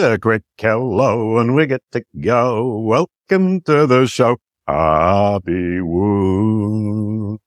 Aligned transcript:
A 0.00 0.16
quick 0.16 0.44
hello 0.58 1.38
and 1.38 1.56
we 1.56 1.66
get 1.66 1.82
to 1.90 2.04
go. 2.20 2.78
Welcome 2.78 3.62
to 3.62 3.84
the 3.84 4.06
show, 4.06 4.36
Abby 4.68 5.80
Wood. 5.80 7.40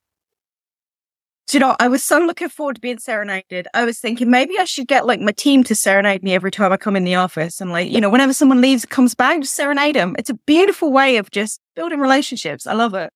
Do 1.48 1.58
you 1.58 1.60
know, 1.62 1.78
I 1.80 1.88
was 1.88 2.04
so 2.04 2.20
looking 2.20 2.50
forward 2.50 2.76
to 2.76 2.82
being 2.82 3.00
serenaded. 3.00 3.70
I 3.74 3.86
was 3.86 4.00
thinking 4.00 4.30
maybe 4.30 4.60
I 4.60 4.66
should 4.66 4.90
get 4.90 5.06
like 5.06 5.22
my 5.22 5.32
team 5.32 5.64
to 5.64 5.74
serenade 5.74 6.24
me 6.24 6.34
every 6.34 6.52
time 6.52 6.74
I 6.74 6.78
come 6.78 6.98
in 6.98 7.06
the 7.06 7.16
office. 7.16 7.62
And 7.62 7.72
like, 7.72 7.90
you 7.90 8.02
know, 8.02 8.10
whenever 8.10 8.34
someone 8.34 8.60
leaves, 8.60 8.84
comes 8.84 9.16
back, 9.16 9.40
just 9.40 9.56
serenade 9.56 9.96
them. 9.96 10.18
It's 10.20 10.30
a 10.30 10.34
beautiful 10.34 10.92
way 10.92 11.16
of 11.16 11.32
just 11.32 11.62
building 11.74 12.02
relationships. 12.02 12.68
I 12.68 12.74
love 12.74 12.94
it. 12.94 13.14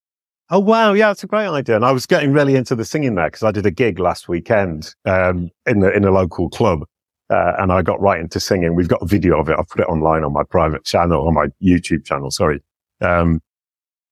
Oh 0.50 0.60
wow, 0.60 0.94
yeah, 0.94 1.12
it's 1.12 1.26
a 1.26 1.28
great 1.28 1.48
idea. 1.48 1.76
And 1.76 1.84
I 1.84 1.92
was 1.92 2.06
getting 2.06 2.32
really 2.32 2.56
into 2.56 2.74
the 2.74 2.86
singing 2.86 3.16
there 3.16 3.28
because 3.28 3.44
I 3.44 3.52
did 3.52 3.66
a 3.66 3.72
gig 3.72 4.00
last 4.00 4.30
weekend 4.30 4.96
um, 5.04 5.50
in 5.66 5.82
the 5.82 5.92
in 5.92 6.06
a 6.06 6.12
local 6.12 6.50
club, 6.50 6.86
uh, 7.30 7.54
and 7.58 7.72
I 7.72 7.82
got 7.82 8.00
right 8.00 8.20
into 8.20 8.40
singing. 8.40 8.76
We've 8.76 8.88
got 8.88 9.02
a 9.02 9.06
video 9.06 9.40
of 9.40 9.50
it. 9.50 9.56
I've 9.58 9.68
put 9.68 9.82
it 9.82 9.88
online 9.88 10.24
on 10.24 10.34
my 10.34 10.44
private 10.44 10.86
channel, 10.86 11.28
on 11.28 11.34
my 11.34 11.48
YouTube 11.64 12.06
channel. 12.06 12.32
Sorry. 12.32 12.62
Um, 13.02 13.42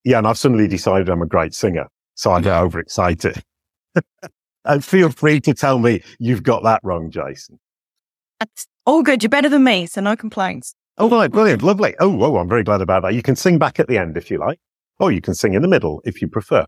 yeah, 0.04 0.17
and 0.17 0.27
I've 0.27 0.38
suddenly 0.38 0.67
decided 0.67 1.09
I'm 1.09 1.21
a 1.21 1.27
great 1.27 1.54
singer, 1.54 1.88
so 2.16 2.31
I 2.31 2.41
get 2.41 2.57
overexcited. 2.57 3.41
and 4.66 4.84
feel 4.84 5.09
free 5.09 5.40
to 5.41 5.54
tell 5.54 5.80
me 5.80 6.02
you've 6.20 6.44
got 6.44 6.63
that 6.63 6.81
wrong, 6.84 7.09
Jason. 7.09 7.59
That's 8.40 8.68
all 8.85 9.04
good. 9.04 9.23
You're 9.23 9.30
better 9.30 9.49
than 9.49 9.63
me, 9.63 9.85
so 9.85 10.02
no 10.02 10.16
complaints. 10.16 10.76
Oh, 10.98 11.09
right, 11.09 11.32
brilliant, 11.32 11.63
lovely. 11.63 11.95
Oh, 11.99 12.21
oh, 12.23 12.38
I'm 12.38 12.49
very 12.49 12.63
glad 12.63 12.82
about 12.82 13.04
that. 13.04 13.13
You 13.13 13.23
can 13.23 13.35
sing 13.35 13.57
back 13.57 13.80
at 13.80 13.88
the 13.88 13.98
end 13.98 14.18
if 14.18 14.30
you 14.30 14.38
like, 14.38 14.59
or 14.99 15.12
you 15.12 15.21
can 15.21 15.34
sing 15.34 15.54
in 15.54 15.62
the 15.62 15.68
middle 15.68 16.02
if 16.05 16.21
you 16.21 16.27
prefer. 16.27 16.66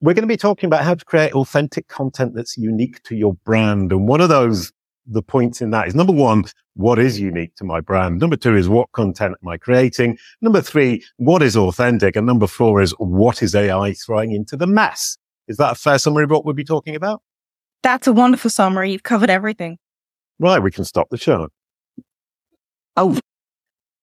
We're 0.00 0.14
going 0.14 0.22
to 0.22 0.28
be 0.28 0.36
talking 0.36 0.66
about 0.66 0.82
how 0.82 0.94
to 0.94 1.04
create 1.04 1.32
authentic 1.34 1.86
content 1.88 2.34
that's 2.34 2.56
unique 2.56 3.02
to 3.04 3.14
your 3.14 3.34
brand. 3.44 3.92
And 3.92 4.08
one 4.08 4.20
of 4.20 4.28
those, 4.28 4.72
the 5.10 5.22
points 5.22 5.60
in 5.60 5.70
that 5.70 5.88
is 5.88 5.94
number 5.94 6.12
one, 6.12 6.44
what 6.74 6.98
is 6.98 7.18
unique 7.20 7.54
to 7.56 7.64
my 7.64 7.80
brand? 7.80 8.20
Number 8.20 8.36
two 8.36 8.56
is 8.56 8.68
what 8.68 8.90
content 8.92 9.36
am 9.42 9.48
I 9.48 9.56
creating? 9.56 10.16
Number 10.40 10.60
three, 10.60 11.04
what 11.16 11.42
is 11.42 11.56
authentic? 11.56 12.16
And 12.16 12.26
number 12.26 12.46
four 12.46 12.80
is 12.80 12.92
what 12.98 13.42
is 13.42 13.54
AI 13.54 13.92
throwing 13.94 14.32
into 14.32 14.56
the 14.56 14.66
mess? 14.66 15.16
Is 15.48 15.56
that 15.56 15.72
a 15.72 15.74
fair 15.74 15.98
summary 15.98 16.24
of 16.24 16.30
what 16.30 16.44
we'll 16.44 16.54
be 16.54 16.64
talking 16.64 16.94
about? 16.94 17.22
That's 17.82 18.06
a 18.06 18.12
wonderful 18.12 18.50
summary. 18.50 18.92
You've 18.92 19.02
covered 19.02 19.30
everything. 19.30 19.78
Right, 20.38 20.62
we 20.62 20.70
can 20.70 20.84
stop 20.84 21.08
the 21.10 21.18
show. 21.18 21.48
Oh, 22.96 23.18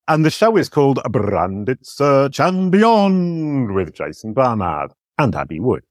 And 0.08 0.26
the 0.26 0.30
show 0.30 0.58
is 0.58 0.70
called 0.70 1.00
Branded 1.10 1.86
Search 1.86 2.40
and 2.40 2.72
Beyond 2.72 3.74
with 3.74 3.94
Jason 3.94 4.34
Barnard 4.34 4.92
and 5.18 5.36
Abby 5.36 5.60
Wood. 5.60 5.84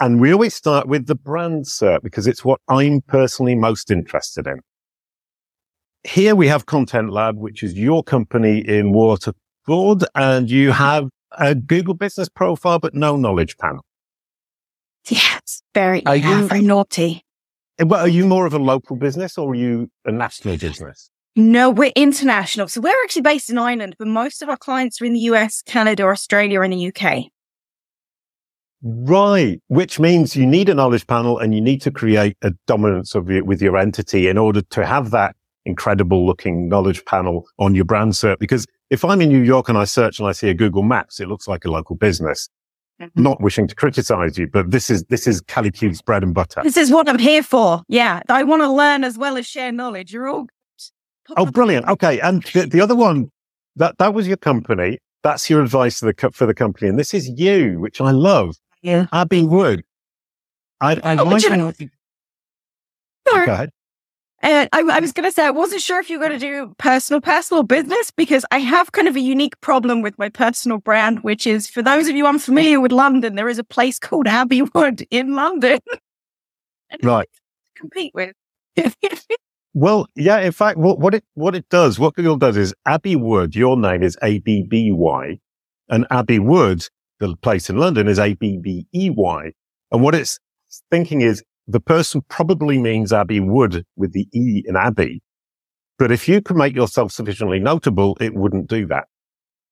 And 0.00 0.20
we 0.20 0.32
always 0.32 0.54
start 0.54 0.86
with 0.86 1.06
the 1.06 1.14
brand 1.16 1.66
search 1.66 2.02
because 2.02 2.26
it's 2.26 2.44
what 2.44 2.60
I'm 2.68 3.00
personally 3.02 3.54
most 3.56 3.90
interested 3.90 4.46
in. 4.46 4.60
Here 6.04 6.34
we 6.36 6.46
have 6.48 6.66
Content 6.66 7.10
Lab, 7.12 7.36
which 7.36 7.62
is 7.62 7.74
your 7.74 8.02
company 8.04 8.58
in 8.60 8.92
Waterford, 8.92 10.04
and 10.14 10.48
you 10.50 10.70
have 10.70 11.08
a 11.36 11.54
Google 11.54 11.94
business 11.94 12.28
profile, 12.28 12.78
but 12.78 12.94
no 12.94 13.16
knowledge 13.16 13.56
panel. 13.58 13.84
yes. 15.08 15.62
Very, 15.74 16.04
Are 16.06 16.16
yeah, 16.16 16.40
you- 16.40 16.48
very 16.48 16.62
naughty. 16.62 17.22
Eh, 17.78 17.84
Well, 17.84 18.00
are 18.00 18.08
you 18.08 18.26
more 18.26 18.46
of 18.46 18.54
a 18.54 18.58
local 18.58 18.96
business 18.96 19.36
or 19.38 19.52
are 19.52 19.54
you 19.54 19.90
a 20.04 20.12
national 20.12 20.56
business? 20.58 21.10
No, 21.36 21.70
we're 21.70 21.92
international. 21.94 22.66
So 22.68 22.80
we're 22.80 23.00
actually 23.04 23.22
based 23.22 23.48
in 23.50 23.58
Ireland, 23.58 23.94
but 23.98 24.08
most 24.08 24.42
of 24.42 24.48
our 24.48 24.56
clients 24.56 25.00
are 25.00 25.04
in 25.04 25.12
the 25.12 25.20
US, 25.32 25.62
Canada, 25.62 26.04
Australia, 26.04 26.60
and 26.62 26.72
the 26.72 26.86
UK. 26.92 27.30
Right. 28.82 29.60
Which 29.66 29.98
means 29.98 30.36
you 30.36 30.46
need 30.46 30.68
a 30.68 30.74
knowledge 30.74 31.06
panel 31.06 31.38
and 31.38 31.54
you 31.54 31.60
need 31.60 31.82
to 31.82 31.90
create 31.90 32.36
a 32.42 32.52
dominance 32.66 33.14
of 33.14 33.30
it 33.30 33.46
with 33.46 33.60
your 33.60 33.76
entity 33.76 34.28
in 34.28 34.38
order 34.38 34.62
to 34.62 34.86
have 34.86 35.10
that 35.10 35.34
incredible 35.64 36.24
looking 36.24 36.68
knowledge 36.68 37.04
panel 37.04 37.46
on 37.58 37.74
your 37.74 37.84
brand 37.84 38.16
search. 38.16 38.38
Because 38.38 38.66
if 38.90 39.04
I'm 39.04 39.20
in 39.20 39.28
New 39.28 39.42
York 39.42 39.68
and 39.68 39.76
I 39.76 39.84
search 39.84 40.18
and 40.18 40.28
I 40.28 40.32
see 40.32 40.48
a 40.48 40.54
Google 40.54 40.82
Maps, 40.82 41.20
it 41.20 41.28
looks 41.28 41.48
like 41.48 41.64
a 41.64 41.70
local 41.70 41.96
business. 41.96 42.48
Mm-hmm. 43.00 43.22
Not 43.22 43.40
wishing 43.40 43.68
to 43.68 43.74
criticize 43.74 44.38
you, 44.38 44.48
but 44.48 44.70
this 44.70 44.90
is, 44.90 45.04
this 45.04 45.26
is 45.26 45.40
Kalicube's 45.42 46.02
bread 46.02 46.22
and 46.22 46.34
butter. 46.34 46.62
This 46.62 46.76
is 46.76 46.90
what 46.90 47.08
I'm 47.08 47.18
here 47.18 47.42
for. 47.42 47.82
Yeah. 47.88 48.22
I 48.28 48.42
want 48.44 48.62
to 48.62 48.70
learn 48.70 49.04
as 49.04 49.18
well 49.18 49.36
as 49.36 49.46
share 49.46 49.70
knowledge. 49.70 50.12
You're 50.12 50.28
all 50.28 50.42
good. 50.42 51.36
Oh, 51.36 51.46
brilliant. 51.46 51.86
Okay. 51.86 52.18
And 52.20 52.42
the, 52.54 52.66
the 52.66 52.80
other 52.80 52.96
one, 52.96 53.30
that, 53.76 53.98
that 53.98 54.14
was 54.14 54.26
your 54.26 54.36
company. 54.36 54.98
That's 55.22 55.50
your 55.50 55.62
advice 55.62 56.00
to 56.00 56.06
the, 56.06 56.30
for 56.32 56.46
the 56.46 56.54
company. 56.54 56.88
And 56.88 56.98
this 56.98 57.12
is 57.12 57.28
you, 57.28 57.78
which 57.80 58.00
I 58.00 58.12
love. 58.12 58.56
Yeah. 58.82 59.06
Abby 59.12 59.42
Wood. 59.42 59.84
I, 60.80 60.92
I 61.02 61.16
Oh, 61.16 61.24
like 61.24 61.42
you 61.42 61.56
know- 61.56 61.72
Go 63.26 63.42
ahead. 63.44 63.70
Uh, 64.40 64.66
I, 64.72 64.80
I 64.80 65.00
was 65.00 65.12
going 65.12 65.28
to 65.28 65.32
say, 65.32 65.44
I 65.44 65.50
wasn't 65.50 65.82
sure 65.82 65.98
if 65.98 66.08
you 66.08 66.18
were 66.18 66.28
going 66.28 66.38
to 66.38 66.46
do 66.46 66.74
personal, 66.78 67.20
personal 67.20 67.64
business 67.64 68.12
because 68.12 68.44
I 68.52 68.58
have 68.60 68.92
kind 68.92 69.08
of 69.08 69.16
a 69.16 69.20
unique 69.20 69.60
problem 69.60 70.00
with 70.00 70.16
my 70.16 70.28
personal 70.28 70.78
brand, 70.78 71.24
which 71.24 71.44
is 71.44 71.68
for 71.68 71.82
those 71.82 72.06
of 72.08 72.14
you 72.14 72.24
unfamiliar 72.24 72.80
with 72.80 72.92
London, 72.92 73.34
there 73.34 73.48
is 73.48 73.58
a 73.58 73.64
place 73.64 73.98
called 73.98 74.28
Abbey 74.28 74.62
Wood 74.74 75.04
in 75.10 75.34
London. 75.34 75.80
Right. 77.02 77.28
to 77.32 77.80
compete 77.80 78.12
with. 78.14 78.34
Well, 79.74 80.08
yeah. 80.16 80.38
In 80.40 80.50
fact, 80.50 80.78
what, 80.78 80.98
what 80.98 81.14
it 81.14 81.24
what 81.34 81.54
it 81.54 81.68
does, 81.68 81.98
what 82.00 82.14
Google 82.14 82.36
does 82.36 82.56
is 82.56 82.74
Abbey 82.86 83.14
Wood. 83.14 83.54
Your 83.54 83.76
name 83.76 84.02
is 84.02 84.16
A 84.22 84.38
B 84.40 84.62
B 84.68 84.90
Y, 84.90 85.38
and 85.88 86.04
Abbey 86.10 86.38
Wood, 86.40 86.88
the 87.20 87.36
place 87.36 87.68
in 87.70 87.76
London, 87.76 88.08
is 88.08 88.18
A 88.18 88.34
B 88.34 88.58
B 88.58 88.86
E 88.94 89.10
Y. 89.10 89.52
And 89.90 90.02
what 90.02 90.14
it's 90.14 90.38
thinking 90.90 91.20
is 91.20 91.42
the 91.66 91.80
person 91.80 92.22
probably 92.28 92.78
means 92.78 93.12
Abbey 93.12 93.40
Wood 93.40 93.84
with 93.96 94.12
the 94.12 94.28
E 94.32 94.62
in 94.66 94.76
Abbey. 94.76 95.22
But 95.98 96.12
if 96.12 96.28
you 96.28 96.40
can 96.40 96.56
make 96.56 96.74
yourself 96.74 97.12
sufficiently 97.12 97.58
notable, 97.58 98.16
it 98.20 98.34
wouldn't 98.34 98.68
do 98.68 98.86
that. 98.86 99.04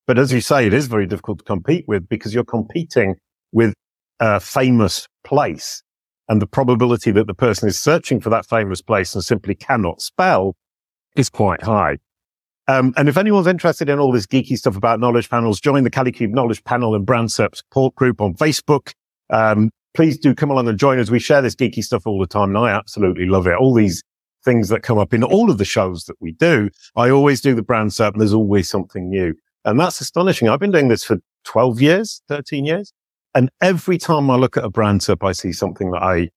But 0.06 0.18
as 0.18 0.32
you 0.32 0.40
say, 0.40 0.66
it 0.66 0.74
is 0.74 0.86
very 0.86 1.06
difficult 1.06 1.38
to 1.38 1.44
compete 1.44 1.84
with 1.88 2.08
because 2.08 2.34
you're 2.34 2.44
competing 2.44 3.16
with 3.52 3.74
a 4.20 4.40
famous 4.40 5.08
place 5.24 5.82
and 6.28 6.42
the 6.42 6.46
probability 6.46 7.10
that 7.12 7.26
the 7.26 7.34
person 7.34 7.68
is 7.68 7.78
searching 7.78 8.20
for 8.20 8.30
that 8.30 8.46
famous 8.46 8.82
place 8.82 9.14
and 9.14 9.22
simply 9.22 9.54
cannot 9.54 10.00
spell 10.00 10.56
is 11.16 11.28
quite 11.28 11.62
high. 11.62 11.98
Um, 12.68 12.92
and 12.96 13.08
if 13.08 13.16
anyone's 13.16 13.46
interested 13.46 13.88
in 13.88 13.98
all 13.98 14.10
this 14.10 14.26
geeky 14.26 14.56
stuff 14.58 14.76
about 14.76 14.98
knowledge 14.98 15.30
panels, 15.30 15.60
join 15.60 15.84
the 15.84 15.90
Kalicube 15.90 16.30
Knowledge 16.30 16.64
Panel 16.64 16.94
and 16.94 17.06
Brand 17.06 17.30
Support 17.30 17.94
Group 17.94 18.20
on 18.20 18.34
Facebook. 18.34 18.92
Um, 19.30 19.70
please 19.94 20.18
do 20.18 20.34
come 20.34 20.50
along 20.50 20.68
and 20.68 20.78
join 20.78 20.98
us. 20.98 21.10
We 21.10 21.20
share 21.20 21.42
this 21.42 21.54
geeky 21.54 21.82
stuff 21.82 22.06
all 22.06 22.18
the 22.18 22.26
time, 22.26 22.54
and 22.54 22.58
I 22.58 22.70
absolutely 22.70 23.26
love 23.26 23.46
it. 23.46 23.54
All 23.54 23.72
these 23.72 24.02
things 24.44 24.68
that 24.68 24.82
come 24.82 24.98
up 24.98 25.14
in 25.14 25.22
all 25.22 25.50
of 25.50 25.58
the 25.58 25.64
shows 25.64 26.04
that 26.04 26.16
we 26.20 26.32
do, 26.32 26.70
I 26.96 27.10
always 27.10 27.40
do 27.40 27.54
the 27.54 27.62
Brand 27.62 27.92
Search, 27.92 28.12
and 28.14 28.20
there's 28.20 28.34
always 28.34 28.68
something 28.68 29.08
new. 29.08 29.34
And 29.64 29.78
that's 29.78 30.00
astonishing. 30.00 30.48
I've 30.48 30.60
been 30.60 30.70
doing 30.70 30.88
this 30.88 31.04
for 31.04 31.18
12 31.44 31.80
years, 31.80 32.22
13 32.28 32.64
years. 32.64 32.92
And 33.34 33.50
every 33.60 33.98
time 33.98 34.30
I 34.30 34.36
look 34.36 34.56
at 34.56 34.64
a 34.64 34.70
brand 34.70 35.02
SERP, 35.02 35.26
I 35.26 35.32
see 35.32 35.52
something 35.52 35.90
that 35.90 36.02
I 36.02 36.30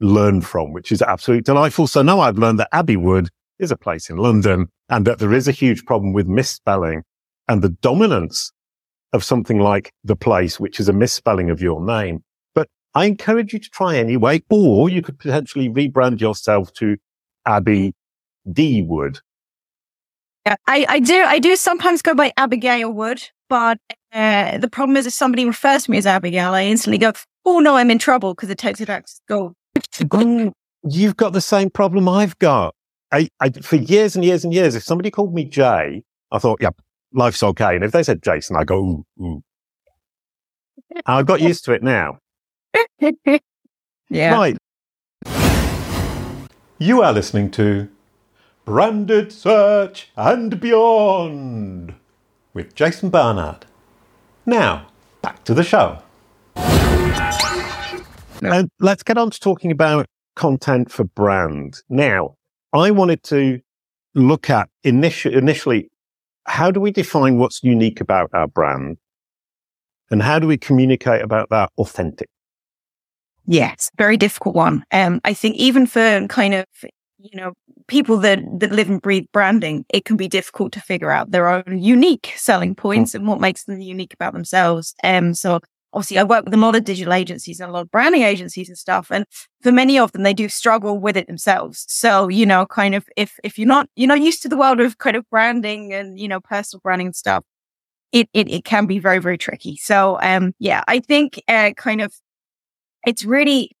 learn 0.00 0.40
from, 0.40 0.72
which 0.72 0.90
is 0.90 1.02
absolutely 1.02 1.42
delightful. 1.42 1.86
So 1.86 2.02
now 2.02 2.20
I've 2.20 2.38
learned 2.38 2.58
that 2.60 2.68
Abbey 2.72 2.96
Wood 2.96 3.28
is 3.58 3.70
a 3.70 3.76
place 3.76 4.10
in 4.10 4.16
London 4.16 4.68
and 4.88 5.06
that 5.06 5.18
there 5.18 5.32
is 5.32 5.48
a 5.48 5.52
huge 5.52 5.84
problem 5.84 6.12
with 6.12 6.26
misspelling 6.26 7.02
and 7.48 7.62
the 7.62 7.68
dominance 7.68 8.52
of 9.12 9.24
something 9.24 9.58
like 9.58 9.92
the 10.04 10.16
place, 10.16 10.60
which 10.60 10.78
is 10.78 10.88
a 10.88 10.92
misspelling 10.92 11.50
of 11.50 11.60
your 11.60 11.84
name. 11.84 12.22
But 12.54 12.68
I 12.94 13.06
encourage 13.06 13.52
you 13.52 13.58
to 13.58 13.70
try 13.70 13.96
anyway, 13.96 14.42
or 14.50 14.88
you 14.88 15.02
could 15.02 15.18
potentially 15.18 15.68
rebrand 15.68 16.20
yourself 16.20 16.72
to 16.74 16.96
Abbey 17.46 17.94
D 18.50 18.82
Wood. 18.82 19.20
Yeah, 20.46 20.56
I, 20.66 20.86
I 20.88 21.00
do 21.00 21.24
I 21.26 21.38
do 21.38 21.56
sometimes 21.56 22.02
go 22.02 22.14
by 22.14 22.32
Abigail 22.36 22.92
Wood, 22.92 23.22
but 23.48 23.78
uh, 24.12 24.58
the 24.58 24.68
problem 24.68 24.96
is 24.96 25.06
if 25.06 25.12
somebody 25.12 25.44
refers 25.44 25.84
to 25.84 25.90
me 25.90 25.98
as 25.98 26.06
Abigail, 26.06 26.54
I 26.54 26.64
instantly 26.64 26.98
go, 26.98 27.12
oh 27.44 27.60
no, 27.60 27.76
I'm 27.76 27.90
in 27.90 27.98
trouble 27.98 28.34
because 28.34 28.50
it 28.50 28.58
takes 28.58 28.80
it 28.80 28.86
back 28.86 29.06
to 29.06 29.12
go. 29.28 29.54
Mm, 29.76 30.52
You've 30.84 31.16
got 31.16 31.32
the 31.32 31.40
same 31.40 31.70
problem 31.70 32.08
I've 32.08 32.38
got. 32.38 32.74
I, 33.12 33.28
I, 33.40 33.50
for 33.50 33.76
years 33.76 34.16
and 34.16 34.24
years 34.24 34.44
and 34.44 34.52
years, 34.52 34.74
if 34.74 34.82
somebody 34.82 35.10
called 35.10 35.34
me 35.34 35.44
Jay, 35.44 36.02
I 36.30 36.38
thought, 36.38 36.60
yeah, 36.60 36.70
life's 37.12 37.42
okay. 37.42 37.74
And 37.74 37.84
if 37.84 37.92
they 37.92 38.02
said 38.02 38.22
Jason, 38.22 38.56
I 38.56 38.64
go, 38.64 38.78
ooh, 38.78 39.04
ooh. 39.20 39.42
I've 41.06 41.26
got 41.26 41.40
used 41.40 41.64
to 41.66 41.72
it 41.72 41.82
now. 41.82 42.18
yeah. 44.10 44.34
Right. 44.34 44.56
You 46.78 47.02
are 47.02 47.12
listening 47.12 47.50
to 47.52 47.88
Branded 48.64 49.32
Search 49.32 50.10
and 50.16 50.60
Beyond 50.60 51.94
with 52.54 52.74
Jason 52.74 53.10
Barnard. 53.10 53.66
Now, 54.46 54.88
back 55.22 55.44
to 55.44 55.54
the 55.54 55.64
show. 55.64 56.02
And 58.40 58.70
let's 58.78 59.02
get 59.02 59.18
on 59.18 59.30
to 59.30 59.40
talking 59.40 59.70
about 59.70 60.06
content 60.36 60.90
for 60.90 61.04
brand. 61.04 61.82
Now, 61.88 62.36
I 62.72 62.90
wanted 62.90 63.22
to 63.24 63.60
look 64.14 64.50
at 64.50 64.68
initi- 64.84 65.32
initially 65.32 65.90
how 66.46 66.70
do 66.70 66.80
we 66.80 66.90
define 66.90 67.38
what's 67.38 67.62
unique 67.62 68.00
about 68.00 68.30
our 68.32 68.46
brand 68.46 68.96
and 70.10 70.22
how 70.22 70.38
do 70.38 70.46
we 70.46 70.56
communicate 70.56 71.22
about 71.22 71.50
that 71.50 71.70
authentic? 71.78 72.28
Yes, 73.46 73.90
very 73.96 74.16
difficult 74.16 74.54
one. 74.54 74.84
Um, 74.92 75.20
I 75.24 75.34
think 75.34 75.56
even 75.56 75.86
for 75.86 76.26
kind 76.28 76.54
of 76.54 76.66
you 77.18 77.38
know, 77.38 77.52
people 77.88 78.16
that, 78.18 78.40
that 78.60 78.72
live 78.72 78.88
and 78.88 79.02
breathe 79.02 79.26
branding, 79.32 79.84
it 79.88 80.04
can 80.04 80.16
be 80.16 80.28
difficult 80.28 80.72
to 80.72 80.80
figure 80.80 81.10
out 81.10 81.30
their 81.30 81.48
own 81.48 81.78
unique 81.78 82.32
selling 82.36 82.74
points 82.74 83.14
and 83.14 83.26
what 83.26 83.40
makes 83.40 83.64
them 83.64 83.80
unique 83.80 84.14
about 84.14 84.32
themselves. 84.32 84.94
Um, 85.02 85.34
so 85.34 85.60
obviously 85.92 86.18
I 86.18 86.24
work 86.24 86.44
with 86.44 86.54
a 86.54 86.58
lot 86.58 86.76
of 86.76 86.84
digital 86.84 87.12
agencies 87.12 87.60
and 87.60 87.70
a 87.70 87.72
lot 87.72 87.82
of 87.82 87.90
branding 87.90 88.22
agencies 88.22 88.68
and 88.68 88.76
stuff. 88.76 89.10
And 89.10 89.24
for 89.62 89.72
many 89.72 89.98
of 89.98 90.12
them, 90.12 90.22
they 90.22 90.34
do 90.34 90.48
struggle 90.48 90.98
with 90.98 91.16
it 91.16 91.26
themselves. 91.26 91.84
So, 91.88 92.28
you 92.28 92.46
know, 92.46 92.66
kind 92.66 92.94
of 92.94 93.06
if, 93.16 93.38
if 93.42 93.58
you're 93.58 93.68
not, 93.68 93.88
you're 93.96 94.08
not 94.08 94.20
used 94.20 94.42
to 94.42 94.48
the 94.48 94.56
world 94.56 94.80
of 94.80 94.98
kind 94.98 95.16
of 95.16 95.28
branding 95.30 95.92
and, 95.92 96.18
you 96.18 96.28
know, 96.28 96.40
personal 96.40 96.80
branding 96.82 97.08
and 97.08 97.16
stuff, 97.16 97.44
it, 98.12 98.28
it, 98.32 98.50
it 98.50 98.64
can 98.64 98.86
be 98.86 98.98
very, 98.98 99.18
very 99.18 99.38
tricky. 99.38 99.76
So, 99.76 100.18
um, 100.22 100.52
yeah, 100.58 100.82
I 100.88 101.00
think, 101.00 101.42
uh, 101.48 101.72
kind 101.76 102.00
of 102.00 102.12
it's 103.06 103.24
really, 103.24 103.72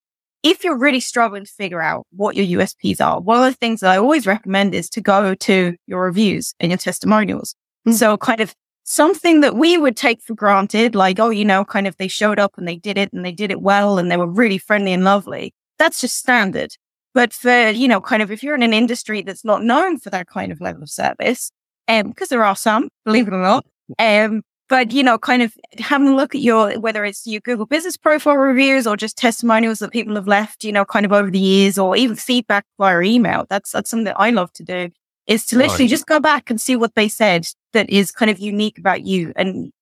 if 0.42 0.64
you're 0.64 0.78
really 0.78 1.00
struggling 1.00 1.44
to 1.44 1.50
figure 1.50 1.80
out 1.80 2.06
what 2.14 2.36
your 2.36 2.60
USPs 2.60 3.00
are, 3.00 3.20
one 3.20 3.38
of 3.38 3.44
the 3.44 3.56
things 3.56 3.80
that 3.80 3.90
I 3.90 3.98
always 3.98 4.26
recommend 4.26 4.74
is 4.74 4.88
to 4.90 5.00
go 5.00 5.34
to 5.34 5.76
your 5.86 6.02
reviews 6.02 6.54
and 6.60 6.70
your 6.70 6.78
testimonials. 6.78 7.54
Mm-hmm. 7.86 7.96
So 7.96 8.16
kind 8.16 8.40
of 8.40 8.54
something 8.88 9.40
that 9.42 9.54
we 9.54 9.76
would 9.76 9.96
take 9.96 10.22
for 10.22 10.34
granted, 10.34 10.94
like, 10.94 11.20
oh, 11.20 11.28
you 11.28 11.44
know, 11.44 11.62
kind 11.62 11.86
of 11.86 11.96
they 11.98 12.08
showed 12.08 12.38
up 12.38 12.56
and 12.56 12.66
they 12.66 12.76
did 12.76 12.96
it 12.96 13.12
and 13.12 13.22
they 13.22 13.32
did 13.32 13.50
it 13.50 13.60
well 13.60 13.98
and 13.98 14.10
they 14.10 14.16
were 14.16 14.26
really 14.26 14.56
friendly 14.56 14.94
and 14.94 15.04
lovely. 15.04 15.52
That's 15.78 16.00
just 16.00 16.16
standard. 16.16 16.74
But 17.12 17.34
for, 17.34 17.68
you 17.68 17.86
know, 17.86 18.00
kind 18.00 18.22
of 18.22 18.30
if 18.30 18.42
you're 18.42 18.54
in 18.54 18.62
an 18.62 18.72
industry 18.72 19.20
that's 19.20 19.44
not 19.44 19.62
known 19.62 19.98
for 19.98 20.08
that 20.10 20.26
kind 20.26 20.50
of 20.50 20.60
level 20.62 20.82
of 20.82 20.88
service, 20.88 21.52
um, 21.86 22.08
because 22.08 22.28
there 22.28 22.44
are 22.44 22.56
some, 22.56 22.88
believe 23.04 23.28
it 23.28 23.34
or 23.34 23.42
not, 23.42 23.66
um, 23.98 24.42
but 24.70 24.90
you 24.92 25.02
know, 25.02 25.18
kind 25.18 25.42
of 25.42 25.52
having 25.78 26.08
a 26.08 26.16
look 26.16 26.34
at 26.34 26.40
your, 26.40 26.78
whether 26.80 27.04
it's 27.04 27.26
your 27.26 27.42
Google 27.42 27.66
business 27.66 27.98
profile 27.98 28.36
reviews 28.36 28.86
or 28.86 28.96
just 28.96 29.18
testimonials 29.18 29.80
that 29.80 29.92
people 29.92 30.14
have 30.14 30.28
left, 30.28 30.64
you 30.64 30.72
know, 30.72 30.86
kind 30.86 31.04
of 31.04 31.12
over 31.12 31.30
the 31.30 31.38
years 31.38 31.78
or 31.78 31.94
even 31.94 32.16
feedback 32.16 32.64
via 32.78 33.02
email. 33.02 33.44
That's, 33.50 33.70
that's 33.70 33.90
something 33.90 34.04
that 34.04 34.18
I 34.18 34.30
love 34.30 34.50
to 34.54 34.64
do 34.64 34.88
is 35.26 35.44
to 35.46 35.58
literally 35.58 35.88
just 35.88 36.06
go 36.06 36.20
back 36.20 36.48
and 36.48 36.58
see 36.58 36.74
what 36.74 36.94
they 36.94 37.06
said 37.06 37.46
that 37.72 37.88
is 37.90 38.10
kind 38.10 38.30
of 38.30 38.38
unique 38.38 38.78
about 38.78 39.04
you. 39.04 39.32
And 39.36 39.72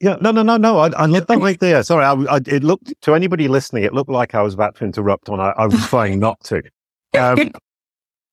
yeah, 0.00 0.16
no, 0.20 0.30
no, 0.30 0.42
no, 0.42 0.56
no. 0.56 0.78
I, 0.78 0.88
I 0.96 1.06
love 1.06 1.26
that 1.26 1.38
right 1.38 1.60
there. 1.60 1.82
Sorry, 1.82 2.04
I, 2.04 2.12
I, 2.12 2.36
it 2.46 2.64
looked 2.64 2.94
to 3.02 3.14
anybody 3.14 3.48
listening, 3.48 3.84
it 3.84 3.92
looked 3.92 4.10
like 4.10 4.34
I 4.34 4.42
was 4.42 4.54
about 4.54 4.76
to 4.76 4.84
interrupt 4.84 5.28
when 5.28 5.40
I, 5.40 5.50
I 5.56 5.66
was 5.66 5.86
trying 5.88 6.18
not 6.18 6.42
to. 6.44 6.62
Um, 7.18 7.50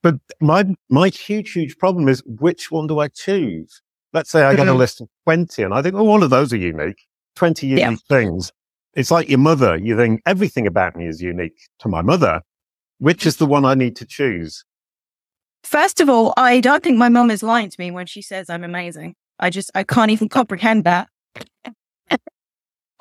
but 0.04 0.20
my 0.40 0.66
my 0.88 1.10
huge, 1.10 1.52
huge 1.52 1.80
problem 1.80 2.08
is 2.08 2.22
which 2.28 2.70
one 2.70 2.86
do 2.86 3.00
I 3.00 3.08
choose? 3.08 3.82
Let's 4.14 4.30
say 4.30 4.44
I 4.44 4.56
get 4.56 4.68
a 4.68 4.72
mm-hmm. 4.72 4.80
list 4.80 5.02
of 5.02 5.10
20 5.26 5.64
and 5.64 5.74
I 5.74 5.82
think, 5.82 5.96
oh, 5.96 6.08
all 6.08 6.24
of 6.24 6.30
those 6.30 6.54
are 6.54 6.58
unique, 6.58 7.08
20 7.36 7.66
unique 7.66 7.82
yeah. 7.82 7.96
things. 8.08 8.52
It's 8.94 9.10
like 9.10 9.30
your 9.30 9.40
mother. 9.40 9.78
You 9.78 9.98
think 9.98 10.22
everything 10.26 10.68
about 10.68 10.96
me 10.96 11.08
is 11.08 11.22
unique 11.22 11.58
to 11.80 11.90
my 11.90 12.02
mother. 12.02 12.42
Which 13.00 13.26
is 13.26 13.38
the 13.38 13.46
one 13.46 13.66
I 13.66 13.74
need 13.74 13.96
to 13.98 14.06
choose? 14.06 14.64
First 15.68 16.00
of 16.00 16.08
all, 16.08 16.34
I 16.38 16.62
don't 16.62 16.82
think 16.82 16.98
my 16.98 17.10
mum 17.10 17.30
is 17.30 17.44
lying 17.44 17.70
to 17.70 17.76
me 17.78 17.92
when 17.92 18.06
she 18.06 18.22
says 18.22 18.50
I'm 18.50 18.64
amazing. 18.64 19.16
I 19.38 19.50
just, 19.50 19.70
I 19.76 19.84
can't 19.84 20.12
even 20.12 20.30
comprehend 20.30 20.86
that. 20.86 21.10
um, 21.66 21.74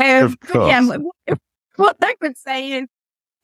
of 0.00 0.40
course. 0.40 0.68
Yeah, 0.68 1.34
what 1.76 1.96
I 2.02 2.16
would 2.20 2.36
say 2.36 2.72
is 2.72 2.88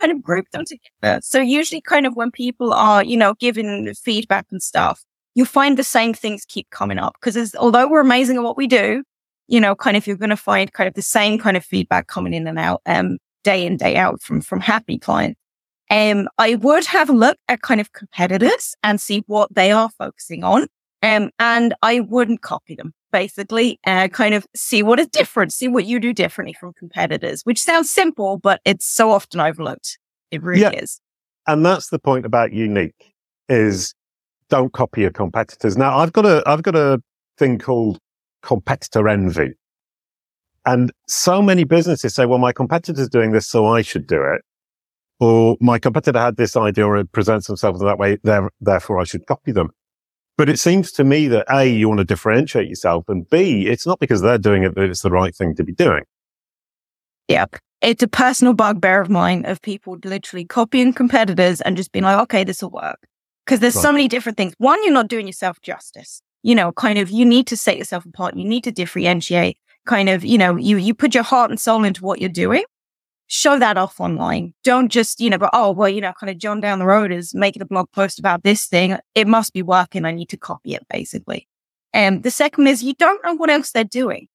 kind 0.00 0.10
of 0.10 0.24
group 0.24 0.46
them 0.50 0.64
together. 0.64 1.20
So 1.22 1.38
usually 1.38 1.80
kind 1.80 2.04
of 2.04 2.16
when 2.16 2.32
people 2.32 2.72
are, 2.72 3.04
you 3.04 3.16
know, 3.16 3.34
giving 3.34 3.94
feedback 3.94 4.46
and 4.50 4.60
stuff, 4.60 5.04
you 5.36 5.44
find 5.44 5.78
the 5.78 5.84
same 5.84 6.12
things 6.12 6.44
keep 6.44 6.68
coming 6.70 6.98
up 6.98 7.14
because 7.20 7.36
as 7.36 7.54
although 7.54 7.88
we're 7.88 8.00
amazing 8.00 8.38
at 8.38 8.42
what 8.42 8.56
we 8.56 8.66
do, 8.66 9.04
you 9.46 9.60
know, 9.60 9.76
kind 9.76 9.96
of 9.96 10.04
you're 10.04 10.16
going 10.16 10.30
to 10.30 10.36
find 10.36 10.72
kind 10.72 10.88
of 10.88 10.94
the 10.94 11.00
same 11.00 11.38
kind 11.38 11.56
of 11.56 11.64
feedback 11.64 12.08
coming 12.08 12.34
in 12.34 12.48
and 12.48 12.58
out, 12.58 12.82
um, 12.86 13.18
day 13.44 13.64
in, 13.64 13.76
day 13.76 13.94
out 13.94 14.20
from, 14.20 14.40
from 14.40 14.58
happy 14.58 14.98
clients. 14.98 15.38
Um, 15.92 16.26
I 16.38 16.54
would 16.54 16.86
have 16.86 17.10
a 17.10 17.12
look 17.12 17.36
at 17.48 17.60
kind 17.60 17.78
of 17.78 17.92
competitors 17.92 18.74
and 18.82 18.98
see 18.98 19.24
what 19.26 19.54
they 19.54 19.70
are 19.70 19.90
focusing 19.90 20.42
on. 20.42 20.66
Um, 21.02 21.30
and 21.38 21.74
I 21.82 22.00
wouldn't 22.00 22.40
copy 22.40 22.74
them 22.74 22.94
basically, 23.10 23.78
uh, 23.86 24.08
kind 24.08 24.32
of 24.32 24.46
see 24.56 24.82
what 24.82 24.98
is 24.98 25.08
different, 25.08 25.52
see 25.52 25.68
what 25.68 25.84
you 25.84 26.00
do 26.00 26.14
differently 26.14 26.54
from 26.54 26.72
competitors, 26.72 27.42
which 27.42 27.60
sounds 27.60 27.90
simple, 27.90 28.38
but 28.38 28.62
it's 28.64 28.86
so 28.86 29.10
often 29.10 29.38
overlooked. 29.38 29.98
It 30.30 30.42
really 30.42 30.62
yeah. 30.62 30.70
is. 30.70 30.98
And 31.46 31.66
that's 31.66 31.90
the 31.90 31.98
point 31.98 32.24
about 32.24 32.54
unique 32.54 33.12
is 33.50 33.92
don't 34.48 34.72
copy 34.72 35.02
your 35.02 35.10
competitors. 35.10 35.76
Now, 35.76 35.98
I've 35.98 36.14
got 36.14 36.24
a, 36.24 36.42
I've 36.46 36.62
got 36.62 36.74
a 36.74 37.02
thing 37.36 37.58
called 37.58 37.98
competitor 38.40 39.08
envy. 39.10 39.52
And 40.64 40.90
so 41.06 41.42
many 41.42 41.64
businesses 41.64 42.14
say, 42.14 42.24
well, 42.24 42.38
my 42.38 42.52
competitor's 42.52 43.10
doing 43.10 43.32
this, 43.32 43.46
so 43.46 43.66
I 43.66 43.82
should 43.82 44.06
do 44.06 44.22
it. 44.22 44.40
Or 45.22 45.56
my 45.60 45.78
competitor 45.78 46.18
had 46.18 46.36
this 46.36 46.56
idea 46.56 46.84
or 46.84 46.96
it 46.96 47.12
presents 47.12 47.46
themselves 47.46 47.80
in 47.80 47.86
that 47.86 47.96
way, 47.96 48.18
therefore 48.60 48.98
I 48.98 49.04
should 49.04 49.24
copy 49.28 49.52
them. 49.52 49.70
But 50.36 50.48
it 50.48 50.58
seems 50.58 50.90
to 50.92 51.04
me 51.04 51.28
that 51.28 51.46
A, 51.48 51.64
you 51.64 51.88
want 51.88 51.98
to 51.98 52.04
differentiate 52.04 52.68
yourself 52.68 53.04
and 53.06 53.30
B, 53.30 53.68
it's 53.68 53.86
not 53.86 54.00
because 54.00 54.20
they're 54.20 54.36
doing 54.36 54.64
it 54.64 54.74
that 54.74 54.90
it's 54.90 55.02
the 55.02 55.12
right 55.12 55.32
thing 55.32 55.54
to 55.54 55.62
be 55.62 55.72
doing. 55.72 56.02
Yep. 57.28 57.54
It's 57.82 58.02
a 58.02 58.08
personal 58.08 58.52
bugbear 58.52 59.00
of 59.00 59.10
mine 59.10 59.44
of 59.44 59.62
people 59.62 59.96
literally 60.02 60.44
copying 60.44 60.92
competitors 60.92 61.60
and 61.60 61.76
just 61.76 61.92
being 61.92 62.02
like, 62.02 62.18
okay, 62.22 62.42
this 62.42 62.60
will 62.60 62.70
work. 62.70 62.98
Because 63.46 63.60
there's 63.60 63.76
right. 63.76 63.82
so 63.82 63.92
many 63.92 64.08
different 64.08 64.36
things. 64.36 64.54
One, 64.58 64.82
you're 64.82 64.92
not 64.92 65.06
doing 65.06 65.28
yourself 65.28 65.60
justice. 65.60 66.20
You 66.42 66.56
know, 66.56 66.72
kind 66.72 66.98
of, 66.98 67.10
you 67.10 67.24
need 67.24 67.46
to 67.46 67.56
set 67.56 67.78
yourself 67.78 68.04
apart. 68.04 68.34
You 68.34 68.44
need 68.44 68.64
to 68.64 68.72
differentiate. 68.72 69.56
Kind 69.86 70.08
of, 70.08 70.24
you 70.24 70.36
know, 70.36 70.56
you 70.56 70.78
you 70.78 70.94
put 70.94 71.14
your 71.14 71.22
heart 71.22 71.50
and 71.50 71.60
soul 71.60 71.84
into 71.84 72.02
what 72.04 72.20
you're 72.20 72.28
doing. 72.28 72.64
Show 73.34 73.58
that 73.58 73.78
off 73.78 73.98
online. 73.98 74.52
Don't 74.62 74.90
just, 74.90 75.18
you 75.18 75.30
know, 75.30 75.38
go, 75.38 75.48
oh, 75.54 75.70
well, 75.70 75.88
you 75.88 76.02
know, 76.02 76.12
kind 76.12 76.28
of 76.28 76.36
John 76.36 76.60
down 76.60 76.78
the 76.78 76.84
road 76.84 77.10
is 77.10 77.34
making 77.34 77.62
a 77.62 77.64
blog 77.64 77.90
post 77.92 78.18
about 78.18 78.42
this 78.42 78.66
thing. 78.66 78.98
It 79.14 79.26
must 79.26 79.54
be 79.54 79.62
working. 79.62 80.04
I 80.04 80.12
need 80.12 80.28
to 80.28 80.36
copy 80.36 80.74
it, 80.74 80.86
basically. 80.90 81.48
And 81.94 82.22
the 82.24 82.30
second 82.30 82.66
is 82.66 82.82
you 82.82 82.92
don't 82.94 83.24
know 83.24 83.34
what 83.34 83.48
else 83.48 83.70
they're 83.72 83.84
doing 83.84 84.28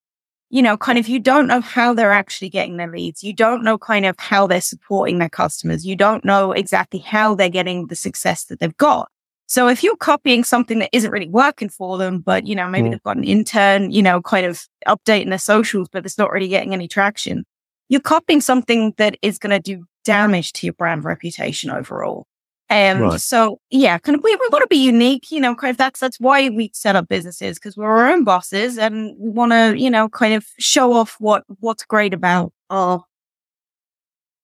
you 0.49 0.61
know, 0.61 0.77
kind 0.77 0.97
of 0.97 1.07
you 1.07 1.19
don't 1.19 1.47
know 1.47 1.59
how 1.59 1.94
they're 1.94 2.13
actually 2.13 2.49
getting 2.49 2.77
their 2.77 2.89
leads. 2.89 3.23
You 3.23 3.33
don't 3.33 3.63
know 3.63 3.77
kind 3.77 4.05
of 4.05 4.15
how 4.17 4.47
they're 4.47 4.61
supporting 4.61 5.19
their 5.19 5.29
customers. 5.29 5.85
You 5.85 5.95
don't 5.95 6.23
know 6.23 6.53
exactly 6.53 6.99
how 6.99 7.35
they're 7.35 7.49
getting 7.49 7.88
the 7.88 7.95
success 7.95 8.45
that 8.45 8.59
they've 8.59 8.77
got. 8.77 9.09
So 9.47 9.67
if 9.67 9.83
you're 9.83 9.97
copying 9.97 10.44
something 10.44 10.79
that 10.79 10.89
isn't 10.94 11.11
really 11.11 11.29
working 11.29 11.69
for 11.69 11.97
them, 11.97 12.19
but 12.19 12.47
you 12.47 12.55
know, 12.55 12.67
maybe 12.69 12.88
mm. 12.88 12.91
they've 12.91 13.03
got 13.03 13.17
an 13.17 13.23
intern, 13.23 13.91
you 13.91 14.01
know, 14.01 14.21
kind 14.21 14.45
of 14.45 14.61
updating 14.88 15.29
their 15.29 15.38
socials, 15.38 15.89
but 15.91 16.05
it's 16.05 16.17
not 16.17 16.31
really 16.31 16.47
getting 16.47 16.73
any 16.73 16.88
traction. 16.88 17.45
You're 17.89 18.01
copying 18.01 18.42
something 18.42 18.94
that 18.98 19.18
is 19.22 19.39
going 19.39 19.51
to 19.51 19.60
do 19.60 19.86
damage 20.04 20.54
to 20.54 20.68
your 20.68 20.74
brand 20.74 21.04
reputation 21.04 21.69
overall. 21.69 22.25
And 22.69 23.01
right. 23.01 23.22
so, 23.22 23.60
yeah, 23.69 23.98
kind 23.98 24.18
of, 24.18 24.24
we, 24.24 24.36
we 24.36 24.48
want 24.51 24.62
to 24.62 24.68
be 24.68 24.84
unique, 24.84 25.31
you 25.31 25.39
know, 25.39 25.56
kind 25.56 25.72
of 25.72 25.78
that's, 25.78 26.01
that's 26.01 26.19
why 26.19 26.50
we 26.50 26.69
set 26.74 26.98
up 26.98 27.07
businesses 27.07 27.57
because 27.57 27.78
we're 27.78 27.88
our 27.88 28.12
own 28.12 28.25
bosses 28.25 28.78
and 28.78 29.16
we 29.18 29.30
want 29.30 29.54
to, 29.54 29.76
you 29.78 29.90
know, 29.90 30.09
kind 30.09 30.33
of 30.33 30.45
show 30.59 30.92
off 30.92 31.16
what, 31.19 31.44
what's 31.59 31.85
great 31.85 32.14
about 32.14 32.52
our 32.69 33.04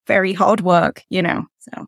very 0.07 0.31
hard 0.31 0.61
work, 0.61 1.03
you 1.09 1.21
know, 1.21 1.45
so. 1.59 1.85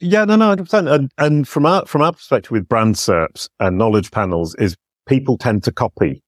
Yeah, 0.00 0.24
no, 0.24 0.36
no, 0.36 0.54
100%. 0.54 0.92
And, 0.92 1.12
and 1.18 1.46
from 1.46 1.64
our, 1.64 1.86
from 1.86 2.02
our 2.02 2.12
perspective 2.12 2.50
with 2.50 2.68
brand 2.68 2.96
SERPs 2.96 3.48
and 3.60 3.78
knowledge 3.78 4.10
panels 4.10 4.56
is 4.56 4.76
people 5.06 5.38
tend 5.38 5.62
to 5.64 5.72
copy. 5.72 6.22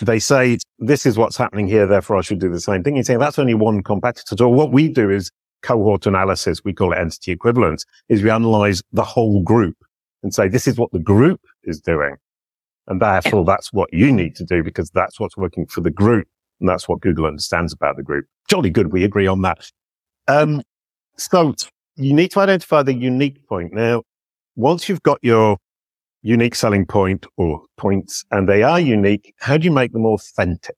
They 0.00 0.18
say, 0.18 0.58
this 0.78 1.06
is 1.06 1.18
what's 1.18 1.36
happening 1.36 1.66
here, 1.66 1.86
therefore 1.86 2.16
I 2.16 2.20
should 2.20 2.38
do 2.38 2.50
the 2.50 2.60
same 2.60 2.82
thing. 2.82 2.96
You 2.96 3.02
say 3.02 3.16
that's 3.16 3.38
only 3.38 3.54
one 3.54 3.82
competitor. 3.82 4.36
So 4.36 4.48
what 4.48 4.72
we 4.72 4.88
do 4.88 5.10
is 5.10 5.30
cohort 5.62 6.06
analysis, 6.06 6.64
we 6.64 6.72
call 6.72 6.92
it 6.92 6.98
entity 6.98 7.32
equivalence, 7.32 7.84
is 8.08 8.22
we 8.22 8.30
analyze 8.30 8.80
the 8.92 9.02
whole 9.02 9.42
group 9.42 9.76
and 10.22 10.32
say, 10.32 10.48
this 10.48 10.68
is 10.68 10.78
what 10.78 10.92
the 10.92 10.98
group 10.98 11.40
is 11.64 11.80
doing. 11.80 12.16
And 12.86 13.02
therefore 13.02 13.44
that's 13.44 13.72
what 13.72 13.92
you 13.92 14.12
need 14.12 14.34
to 14.36 14.44
do 14.44 14.62
because 14.62 14.90
that's 14.90 15.20
what's 15.20 15.36
working 15.36 15.66
for 15.66 15.80
the 15.80 15.90
group. 15.90 16.26
And 16.60 16.68
that's 16.68 16.88
what 16.88 17.00
Google 17.00 17.26
understands 17.26 17.72
about 17.72 17.96
the 17.96 18.02
group. 18.02 18.26
Jolly 18.48 18.70
good. 18.70 18.92
We 18.92 19.04
agree 19.04 19.26
on 19.26 19.42
that. 19.42 19.70
Um, 20.26 20.62
so 21.16 21.54
you 21.96 22.14
need 22.14 22.30
to 22.32 22.40
identify 22.40 22.82
the 22.82 22.94
unique 22.94 23.46
point. 23.46 23.72
Now, 23.72 24.02
once 24.56 24.88
you've 24.88 25.02
got 25.02 25.18
your 25.22 25.58
unique 26.22 26.54
selling 26.54 26.86
point 26.86 27.26
or 27.36 27.62
points 27.76 28.24
and 28.30 28.48
they 28.48 28.62
are 28.62 28.80
unique, 28.80 29.34
how 29.38 29.56
do 29.56 29.64
you 29.64 29.72
make 29.72 29.92
them 29.92 30.06
authentic? 30.06 30.76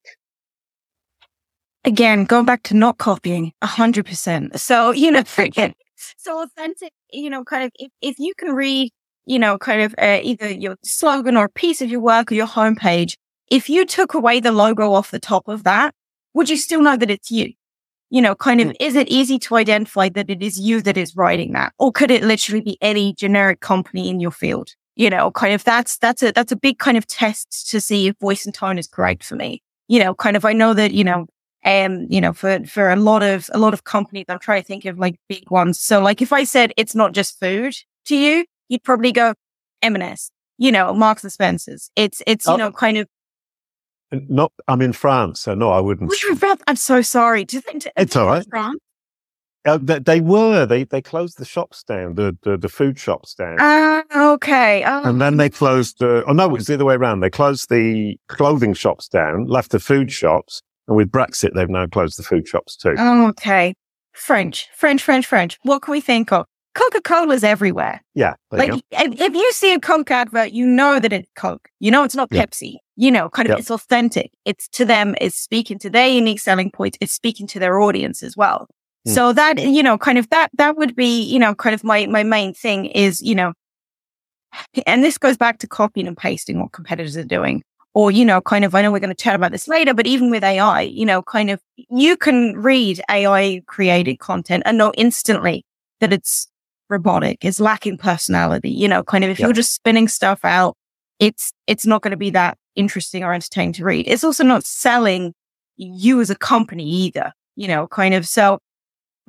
again, 1.85 2.25
going 2.25 2.45
back 2.45 2.63
to 2.65 2.75
not 2.75 2.99
copying 2.99 3.53
a 3.63 3.67
hundred 3.67 4.07
percent. 4.07 4.59
So, 4.61 4.91
you 4.91 5.11
know, 5.11 5.23
forget. 5.27 5.75
So 6.17 6.43
authentic, 6.43 6.93
you 7.13 7.31
know, 7.31 7.45
kind 7.45 7.65
of, 7.65 7.73
if, 7.79 7.91
if 8.01 8.19
you 8.19 8.35
can 8.39 8.55
read, 8.55 8.91
you 9.27 9.39
know, 9.39 9.59
kind 9.59 9.83
of 9.83 9.95
uh, 9.99 10.21
either 10.23 10.51
your 10.51 10.77
slogan 10.83 11.37
or 11.37 11.45
a 11.45 11.51
piece 11.51 11.83
of 11.83 11.91
your 11.91 12.01
work 12.01 12.33
or 12.33 12.35
your 12.35 12.47
homepage, 12.47 13.17
if 13.51 13.69
you 13.69 13.85
took 13.85 14.15
away 14.15 14.41
the 14.41 14.53
logo 14.53 14.93
off 14.93 15.11
the 15.11 15.19
top 15.19 15.47
of 15.49 15.65
that, 15.65 15.95
would 16.33 16.49
you 16.49 16.57
still 16.57 16.81
know 16.81 16.97
that 16.97 17.11
it's 17.11 17.31
you? 17.31 17.53
You 18.09 18.23
know, 18.23 18.35
kind 18.35 18.61
of, 18.61 18.69
mm. 18.69 18.77
is 18.81 18.97
it 18.97 19.09
easy 19.09 19.39
to 19.41 19.57
identify 19.57 20.09
that 20.11 20.31
it 20.31 20.43
is 20.43 20.59
you 20.59 20.81
that 20.83 20.97
is 20.97 21.17
writing 21.17 21.53
that? 21.53 21.73
Or 21.79 21.93
could 21.93 22.11
it 22.11 22.23
literally 22.25 22.63
be 22.63 22.79
any 22.81 23.13
generic 23.13 23.61
company 23.61 24.09
in 24.09 24.21
your 24.21 24.33
field? 24.33 24.75
You 25.01 25.09
know, 25.09 25.31
kind 25.31 25.55
of 25.55 25.65
that's, 25.65 25.97
that's 25.97 26.23
a, 26.23 26.31
that's 26.33 26.53
a 26.53 26.57
big 26.57 26.79
kind 26.79 26.99
of 26.99 27.07
test 27.07 27.71
to 27.71 27.81
see 27.81 28.09
if 28.09 28.17
voice 28.21 28.45
and 28.45 28.55
tone 28.55 28.77
is 28.77 28.87
correct 28.87 29.25
for 29.25 29.35
me. 29.35 29.63
You 29.89 29.99
know, 29.99 30.15
kind 30.15 30.37
of, 30.37 30.45
I 30.45 30.53
know 30.53 30.75
that, 30.75 30.93
you 30.93 31.05
know, 31.05 31.27
um, 31.65 32.07
you 32.11 32.21
know, 32.21 32.35
for, 32.35 32.63
for 32.67 32.91
a 32.91 32.97
lot 32.97 33.23
of, 33.23 33.49
a 33.55 33.59
lot 33.59 33.73
of 33.73 33.85
companies, 33.85 34.27
I'm 34.29 34.39
trying 34.39 34.61
to 34.61 34.67
think 34.67 34.85
of 34.85 34.99
like 34.99 35.17
big 35.27 35.51
ones. 35.51 35.81
So 35.81 36.01
like 36.03 36.21
if 36.21 36.35
I 36.35 36.45
said 36.45 36.73
it's 36.77 36.95
not 36.95 37.13
just 37.13 37.41
food 37.41 37.73
to 38.09 38.15
you, 38.15 38.45
you'd 38.69 38.83
probably 38.83 39.11
go 39.11 39.33
M&S, 39.81 40.31
you 40.59 40.71
know, 40.71 40.93
Marks 40.93 41.25
and 41.25 41.33
Spencers. 41.33 41.91
It's, 41.97 42.21
it's, 42.27 42.47
you 42.47 42.53
Oh. 42.53 42.57
know, 42.57 42.71
kind 42.71 42.99
of, 42.99 43.09
Not, 44.13 44.53
I'm 44.69 44.83
in 44.83 44.93
France, 44.93 45.41
so 45.41 45.55
no, 45.55 45.71
I 45.71 45.81
wouldn't. 45.81 46.11
Which 46.11 46.27
was 46.29 46.37
about- 46.37 46.61
I'm 46.67 46.77
so 46.77 47.01
sorry. 47.01 47.47
Do 47.47 47.57
you 47.57 47.63
think 47.63 47.89
It's 47.97 48.17
all 48.17 48.27
right. 48.27 48.45
France? 48.51 48.79
Uh, 49.67 49.79
they, 49.83 50.21
were. 50.21 50.65
They 50.65 50.85
they 50.85 51.03
closed 51.03 51.39
the 51.39 51.45
shops 51.45 51.83
down, 51.83 52.15
the 52.15 52.37
the, 52.43 52.57
the 52.57 52.69
food 52.69 52.99
shops 52.99 53.35
down, 53.35 53.57
Ah, 53.61 54.03
okay. 54.35 54.83
Oh, 54.87 55.03
and 55.05 55.21
then 55.21 55.37
they 55.37 55.51
closed. 55.51 56.03
Uh, 56.03 56.23
oh 56.27 56.33
no, 56.33 56.47
it 56.47 56.53
was 56.53 56.67
the 56.67 56.75
other 56.75 56.85
way 56.87 56.95
around. 56.95 57.21
They 57.21 57.31
closed 57.31 57.69
the 57.69 58.17
clothing 58.29 58.73
shops 58.75 59.07
down, 59.09 59.45
left 59.47 59.71
the 59.73 59.79
food 59.81 60.11
shops, 60.11 60.63
and 60.89 60.97
with 60.97 61.11
Brexit, 61.11 61.51
they've 61.55 61.69
now 61.69 61.87
closed 61.87 62.19
the 62.19 62.23
food 62.23 62.49
shops 62.49 62.75
too. 62.77 62.95
oh, 62.99 63.29
okay. 63.29 63.75
French, 64.13 64.69
French, 64.75 65.03
French, 65.03 65.27
French. 65.27 65.59
What 65.63 65.83
can 65.83 65.93
we 65.93 66.01
think 66.01 66.33
of? 66.33 66.47
Coca 66.75 67.01
Cola's 67.03 67.43
everywhere. 67.45 68.01
yeah, 68.15 68.35
you 68.53 68.59
Like, 68.59 68.73
if, 68.93 69.21
if 69.21 69.35
you 69.35 69.53
see 69.53 69.73
a 69.75 69.81
Coke 69.81 70.11
advert, 70.11 70.53
you 70.53 70.65
know 70.67 71.01
that 71.01 71.13
it's 71.13 71.29
Coke. 71.37 71.69
You 71.81 71.91
know 71.91 72.05
it's 72.05 72.15
not. 72.15 72.31
Pepsi. 72.31 72.77
You 72.97 73.11
know, 73.11 73.29
kind 73.29 73.47
of, 73.49 73.51
Yep. 73.51 73.59
it's 73.59 73.71
authentic. 73.71 74.31
It's 74.45 74.69
to 74.69 74.85
them. 74.85 75.15
It's 75.21 75.37
speaking 75.37 75.79
to 75.81 75.91
their 75.91 76.09
unique 76.09 76.39
selling 76.41 76.71
point. 76.71 76.97
It's 77.01 77.13
speaking 77.13 77.47
to 77.49 77.59
their 77.59 77.81
audience 77.81 78.23
as 78.23 78.37
well. 78.37 78.69
Hmm. 79.07 79.13
So 79.13 79.33
that, 79.33 79.59
you 79.59 79.83
know, 79.83 79.97
kind 79.99 80.19
of 80.19 80.29
that, 80.31 80.51
that 80.55 80.77
would 80.77 80.95
be, 80.95 81.23
you 81.23 81.39
know, 81.39 81.55
kind 81.55 81.75
of 81.75 81.83
my, 81.85 82.07
my 82.07 82.23
main 82.23 82.55
thing 82.55 82.87
is, 82.87 83.21
you 83.23 83.35
know, 83.35 83.53
and 84.87 85.03
this 85.05 85.19
goes 85.19 85.37
back 85.37 85.59
to 85.59 85.67
copying 85.67 86.07
and 86.07 86.17
pasting 86.17 86.61
what 86.61 86.73
competitors 86.73 87.17
are 87.17 87.25
doing. 87.25 87.63
Or, 87.93 88.11
you 88.13 88.25
know, 88.25 88.41
kind 88.41 88.65
of, 88.65 88.75
I 88.75 88.83
know 88.83 88.93
we're 88.93 89.01
going 89.01 89.11
to 89.15 89.21
chat 89.21 89.35
about 89.35 89.51
this 89.51 89.67
later, 89.67 89.95
but 89.95 90.07
even 90.07 90.31
with 90.31 90.45
AI, 90.45 90.83
you 90.83 91.05
know, 91.05 91.23
kind 91.23 91.51
of, 91.51 91.61
you 91.77 92.17
can 92.17 92.55
read 92.57 93.01
AI 93.11 93.63
created 93.67 94.21
content 94.21 94.63
and 94.65 94.79
know 94.79 94.93
instantly 94.97 95.65
that 95.99 96.13
it's 96.13 96.47
robotic, 96.89 97.45
it's 97.45 97.59
lacking 97.59 97.99
personality. 97.99 98.71
You 98.71 98.87
know, 98.87 99.03
kind 99.03 99.25
of 99.25 99.31
if 99.31 99.41
Yeah. 99.41 99.47
you're 99.47 99.53
just 99.55 99.75
spinning 99.75 100.07
stuff 100.09 100.45
out, 100.45 100.77
it's 101.19 101.53
it's 101.67 101.85
not 101.85 102.03
going 102.03 102.13
to 102.13 102.17
be 102.17 102.31
that 102.31 102.59
interesting 102.77 103.25
or 103.25 103.33
entertaining 103.35 103.73
to 103.75 103.85
read. 103.85 104.07
It's 104.07 104.25
also 104.25 104.45
not 104.45 104.65
selling 104.65 105.35
you 105.77 106.21
as 106.21 106.31
a 106.31 106.37
company 106.37 106.89
either. 106.89 107.33
You 107.57 107.69
know, 107.69 107.89
kind 107.89 108.15
of 108.15 108.27
so 108.27 108.61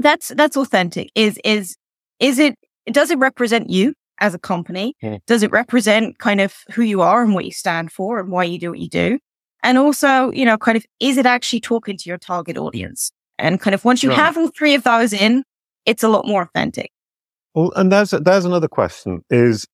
that's 0.01 0.29
that's 0.29 0.57
authentic. 0.57 1.09
Is 1.15 1.39
is 1.43 1.77
is 2.19 2.39
it 2.39 2.55
does 2.91 3.11
it 3.11 3.17
represent 3.19 3.69
you 3.69 3.93
as 4.19 4.33
a 4.33 4.39
company? 4.39 4.95
Yeah. 5.01 5.17
Does 5.27 5.43
it 5.43 5.51
represent 5.51 6.19
kind 6.19 6.41
of 6.41 6.53
who 6.73 6.83
you 6.83 7.01
are 7.01 7.23
and 7.23 7.33
what 7.33 7.45
you 7.45 7.51
stand 7.51 7.91
for 7.91 8.19
and 8.19 8.31
why 8.31 8.43
you 8.43 8.59
do 8.59 8.69
what 8.69 8.79
you 8.79 8.89
do? 8.89 9.19
And 9.63 9.77
also, 9.77 10.31
you 10.31 10.45
know, 10.45 10.57
kind 10.57 10.75
of 10.77 10.85
is 10.99 11.17
it 11.17 11.25
actually 11.25 11.59
talking 11.61 11.97
to 11.97 12.09
your 12.09 12.17
target 12.17 12.57
audience? 12.57 13.11
And 13.37 13.59
kind 13.59 13.73
of 13.73 13.85
once 13.85 14.03
you 14.03 14.09
Right. 14.09 14.17
have 14.17 14.37
all 14.37 14.49
three 14.49 14.75
of 14.75 14.83
those 14.83 15.13
in, 15.13 15.43
it's 15.85 16.03
a 16.03 16.07
lot 16.09 16.27
more 16.27 16.41
authentic. 16.43 16.91
Well, 17.53 17.71
and 17.75 17.91
there's 17.91 18.11
there's 18.11 18.45
another 18.45 18.67
question: 18.67 19.21
is 19.29 19.67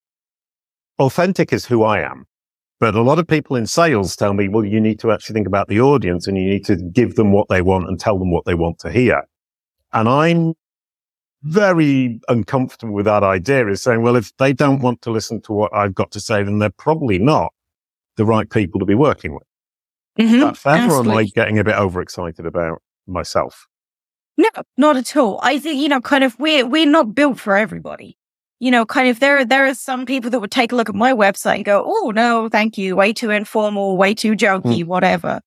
authentic 1.00 1.54
is 1.54 1.66
who 1.66 1.84
I 1.84 2.02
am, 2.02 2.26
but 2.80 2.96
a 2.96 3.02
lot 3.02 3.20
of 3.20 3.28
people 3.28 3.56
in 3.56 3.68
sales 3.68 4.16
tell 4.16 4.34
me, 4.34 4.48
well, 4.48 4.66
you 4.66 4.80
need 4.80 5.00
to 5.00 5.12
actually 5.12 5.34
think 5.34 5.48
about 5.48 5.68
the 5.68 5.80
audience 5.82 6.28
and 6.28 6.38
you 6.38 6.46
need 6.46 6.66
to 6.66 6.76
give 6.76 7.16
them 7.16 7.32
what 7.32 7.50
they 7.50 7.62
want 7.62 7.88
and 7.88 8.00
tell 8.00 8.18
them 8.18 8.32
what 8.32 8.46
they 8.46 8.56
want 8.56 8.80
to 8.80 8.92
hear. 8.92 9.24
And 9.94 10.08
I'm 10.10 10.54
very 11.44 12.20
uncomfortable 12.28 12.94
with 12.94 13.06
that 13.06 13.24
idea. 13.24 13.68
Is 13.68 13.82
saying, 13.82 14.02
well, 14.02 14.16
if 14.16 14.36
they 14.38 14.54
don't 14.54 14.82
want 14.82 15.02
to 15.04 15.12
listen 15.12 15.42
to 15.44 15.54
what 15.54 15.74
I've 15.74 15.96
got 15.96 16.12
to 16.12 16.20
say, 16.20 16.44
then 16.44 16.60
they're 16.60 16.70
probably 16.70 17.20
not 17.20 17.54
the 18.16 18.26
right 18.26 18.50
people 18.50 18.80
to 18.80 18.86
be 18.86 18.96
working 18.96 19.34
with. 19.34 19.44
Mhm. 20.20 20.42
That 20.42 20.58
fair, 20.58 20.92
or 20.92 21.00
am 21.02 21.12
I 21.12 21.26
getting 21.26 21.60
a 21.60 21.64
bit 21.64 21.76
overexcited 21.76 22.46
about 22.46 22.82
myself? 23.06 23.68
No, 24.38 24.50
not 24.76 24.98
at 24.98 25.16
all. 25.16 25.40
I 25.44 25.60
think, 25.60 25.80
you 25.82 25.88
know, 25.90 26.02
kind 26.02 26.24
of 26.24 26.38
we're 26.40 26.66
we're 26.66 26.86
not 26.86 27.14
built 27.16 27.40
for 27.40 27.56
everybody. 27.56 28.18
You 28.60 28.72
know, 28.72 28.86
kind 28.86 29.08
of 29.08 29.20
there 29.20 29.46
there 29.46 29.68
are 29.68 29.76
some 29.76 30.06
people 30.08 30.32
that 30.32 30.40
would 30.40 30.52
take 30.52 30.72
a 30.72 30.76
look 30.76 30.90
at 30.90 30.96
my 30.96 31.14
website 31.14 31.58
and 31.58 31.66
go, 31.66 31.84
Oh 31.86 32.12
no, 32.12 32.50
thank 32.50 32.78
you, 32.78 32.96
way 32.96 33.14
too 33.14 33.30
informal, 33.30 33.96
way 33.98 34.16
too 34.16 34.34
jokey, 34.36 34.84
whatever. 34.84 35.42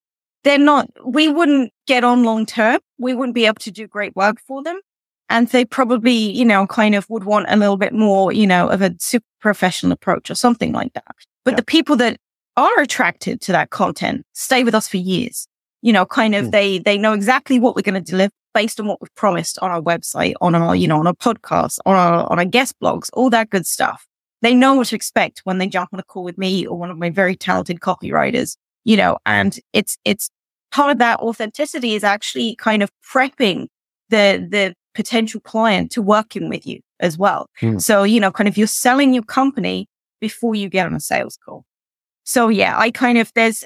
They're 0.45 0.59
not 0.59 0.89
we 1.05 1.29
wouldn't 1.29 1.73
get 1.87 2.05
on 2.05 2.25
long 2.25 2.47
term. 2.47 2.79
We 2.99 3.15
wouldn't 3.15 3.35
be 3.35 3.47
able 3.47 3.61
to 3.61 3.71
do 3.71 3.87
great 3.87 4.15
work 4.17 4.39
for 4.47 4.63
them. 4.63 4.81
And 5.29 5.47
they 5.49 5.65
probably, 5.65 6.13
you 6.13 6.45
know, 6.45 6.67
kind 6.67 6.95
of 6.95 7.09
would 7.09 7.25
want 7.25 7.47
a 7.49 7.57
little 7.57 7.77
bit 7.77 7.93
more, 7.93 8.33
you 8.33 8.47
know, 8.47 8.69
of 8.69 8.83
a 8.83 8.95
super 8.99 9.25
professional 9.41 9.93
approach 9.93 10.31
or 10.31 10.35
something 10.35 10.73
like 10.73 10.93
that. 10.95 11.05
But 11.45 11.53
Yeah. 11.53 11.57
the 11.57 11.65
people 11.65 11.97
that 11.97 12.17
are 12.57 12.81
attracted 12.81 13.41
to 13.43 13.53
that 13.53 13.71
content 13.71 14.27
stay 14.33 14.65
with 14.65 14.75
us 14.75 14.89
for 14.89 14.97
years. 14.97 15.47
You 15.83 15.93
know, 15.93 16.05
kind 16.05 16.35
of 16.35 16.47
Mm. 16.47 16.51
they 16.51 16.79
they 16.79 16.99
know 16.99 17.13
exactly 17.13 17.59
what 17.61 17.77
we're 17.77 17.83
going 17.83 18.03
to 18.03 18.11
deliver 18.11 18.33
based 18.53 18.81
on 18.81 18.87
what 18.87 19.01
we've 19.01 19.15
promised 19.15 19.59
on 19.63 19.71
our 19.71 19.81
website, 19.81 20.35
on 20.41 20.55
our, 20.57 20.75
you 20.75 20.89
know, 20.89 20.99
on 20.99 21.07
our 21.07 21.15
podcast, 21.15 21.79
on 21.87 21.95
our 21.95 22.31
on 22.31 22.39
our 22.39 22.45
guest 22.45 22.75
blogs, 22.83 23.09
all 23.13 23.31
that 23.31 23.51
good 23.51 23.67
stuff. 23.67 24.07
They 24.43 24.55
know 24.55 24.75
what 24.75 24.89
to 24.89 24.97
expect 24.97 25.43
when 25.45 25.59
they 25.59 25.69
jump 25.69 25.91
on 25.93 26.01
a 26.01 26.03
call 26.03 26.25
with 26.25 26.39
me 26.39 26.67
or 26.67 26.77
one 26.77 26.91
of 26.91 26.99
my 26.99 27.11
very 27.11 27.37
talented 27.37 27.81
copywriters, 27.81 28.57
you 28.85 28.97
know, 28.97 29.19
and 29.27 29.59
it's 29.73 29.97
it's 30.05 30.31
part 30.71 30.91
of 30.91 30.99
that 30.99 31.21
authenticity 31.21 31.95
is 31.95 32.05
actually 32.05 32.57
kind 32.57 32.83
of 32.83 32.91
prepping 33.13 33.67
the 34.09 34.47
the 34.51 34.75
potential 34.95 35.41
client 35.41 35.91
to 35.93 36.03
working 36.03 36.49
with 36.49 36.67
you 36.67 36.81
as 36.99 37.17
well. 37.17 37.47
Hmm. 37.59 37.79
So, 37.79 38.03
you 38.03 38.21
know, 38.21 38.31
kind 38.31 38.49
of 38.49 38.57
you're 38.57 38.67
selling 38.67 39.15
your 39.15 39.23
company 39.23 39.87
before 40.21 40.55
you 40.55 40.69
get 40.69 40.87
on 40.87 40.95
a 40.95 41.01
sales 41.01 41.39
call. 41.45 41.65
So 42.25 42.49
yeah, 42.49 42.79
I 42.79 42.91
kind 42.91 43.19
of 43.19 43.33
there's 43.35 43.65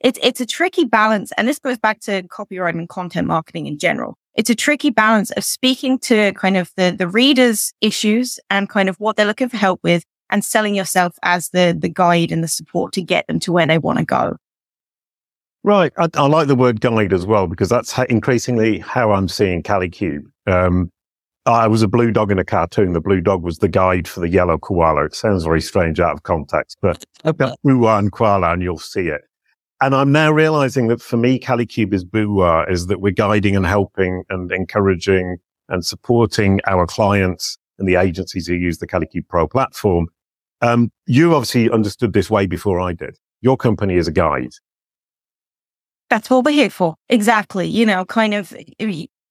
it's 0.00 0.18
it's 0.22 0.40
a 0.40 0.46
tricky 0.46 0.84
balance, 0.84 1.32
and 1.36 1.48
this 1.48 1.58
goes 1.58 1.78
back 1.78 2.00
to 2.00 2.22
copywriting 2.24 2.78
and 2.78 2.88
content 2.88 3.26
marketing 3.26 3.66
in 3.66 3.78
general. 3.78 4.16
It's 4.34 4.50
a 4.50 4.54
tricky 4.54 4.90
balance 4.90 5.30
of 5.32 5.44
speaking 5.44 5.98
to 6.00 6.32
kind 6.34 6.56
of 6.56 6.70
the 6.76 6.94
the 6.96 7.08
readers' 7.08 7.72
issues 7.80 8.38
and 8.50 8.68
kind 8.68 8.88
of 8.88 8.96
what 8.96 9.16
they're 9.16 9.26
looking 9.26 9.48
for 9.48 9.56
help 9.56 9.80
with, 9.82 10.04
and 10.30 10.44
selling 10.44 10.74
yourself 10.74 11.16
as 11.22 11.50
the 11.50 11.76
the 11.78 11.88
guide 11.88 12.32
and 12.32 12.42
the 12.42 12.48
support 12.48 12.92
to 12.94 13.02
get 13.02 13.26
them 13.26 13.38
to 13.40 13.52
where 13.52 13.66
they 13.66 13.78
want 13.78 13.98
to 13.98 14.04
go. 14.04 14.36
Right. 15.64 15.92
I, 15.98 16.08
I 16.14 16.26
like 16.26 16.46
the 16.46 16.54
word 16.54 16.80
guide 16.80 17.12
as 17.12 17.26
well 17.26 17.46
because 17.46 17.68
that's 17.68 17.92
how, 17.92 18.04
increasingly 18.04 18.78
how 18.78 19.12
I'm 19.12 19.28
seeing 19.28 19.62
Kalicube. 19.62 20.24
Um, 20.46 20.90
I 21.46 21.66
was 21.66 21.82
a 21.82 21.88
blue 21.88 22.10
dog 22.10 22.30
in 22.30 22.38
a 22.38 22.44
cartoon. 22.44 22.92
The 22.92 23.00
blue 23.00 23.20
dog 23.20 23.42
was 23.42 23.58
the 23.58 23.68
guide 23.68 24.06
for 24.06 24.20
the 24.20 24.28
yellow 24.28 24.58
koala. 24.58 25.06
It 25.06 25.14
sounds 25.14 25.44
very 25.44 25.60
strange 25.60 25.98
out 25.98 26.12
of 26.12 26.22
context, 26.22 26.78
but 26.82 27.04
Boowa 27.24 27.98
and 27.98 28.12
Kwala 28.12 28.52
and 28.52 28.62
you'll 28.62 28.78
see 28.78 29.08
it. 29.08 29.22
And 29.80 29.94
I'm 29.94 30.12
now 30.12 30.30
realizing 30.32 30.88
that 30.88 31.00
for 31.00 31.16
me, 31.16 31.38
Kalicube 31.38 31.94
is 31.94 32.04
Boowa, 32.04 32.70
is 32.70 32.88
that 32.88 33.00
we're 33.00 33.12
guiding 33.12 33.56
and 33.56 33.64
helping 33.64 34.24
and 34.28 34.50
encouraging 34.50 35.38
and 35.68 35.84
supporting 35.84 36.60
our 36.66 36.86
clients 36.86 37.56
and 37.78 37.88
the 37.88 37.94
agencies 37.94 38.46
who 38.46 38.54
use 38.54 38.78
the 38.78 38.86
Kalicube 38.86 39.28
Pro 39.28 39.46
platform. 39.46 40.08
Um, 40.60 40.90
you 41.06 41.34
obviously 41.34 41.70
understood 41.70 42.12
this 42.12 42.30
way 42.30 42.46
before 42.46 42.80
I 42.80 42.92
did. 42.92 43.16
Your 43.40 43.56
company 43.56 43.94
is 43.94 44.08
a 44.08 44.12
guide. 44.12 44.50
That's 46.10 46.30
what 46.30 46.44
we're 46.44 46.52
here 46.52 46.70
for. 46.70 46.96
Exactly. 47.08 47.68
You 47.68 47.86
know, 47.86 48.04
kind 48.04 48.34
of, 48.34 48.56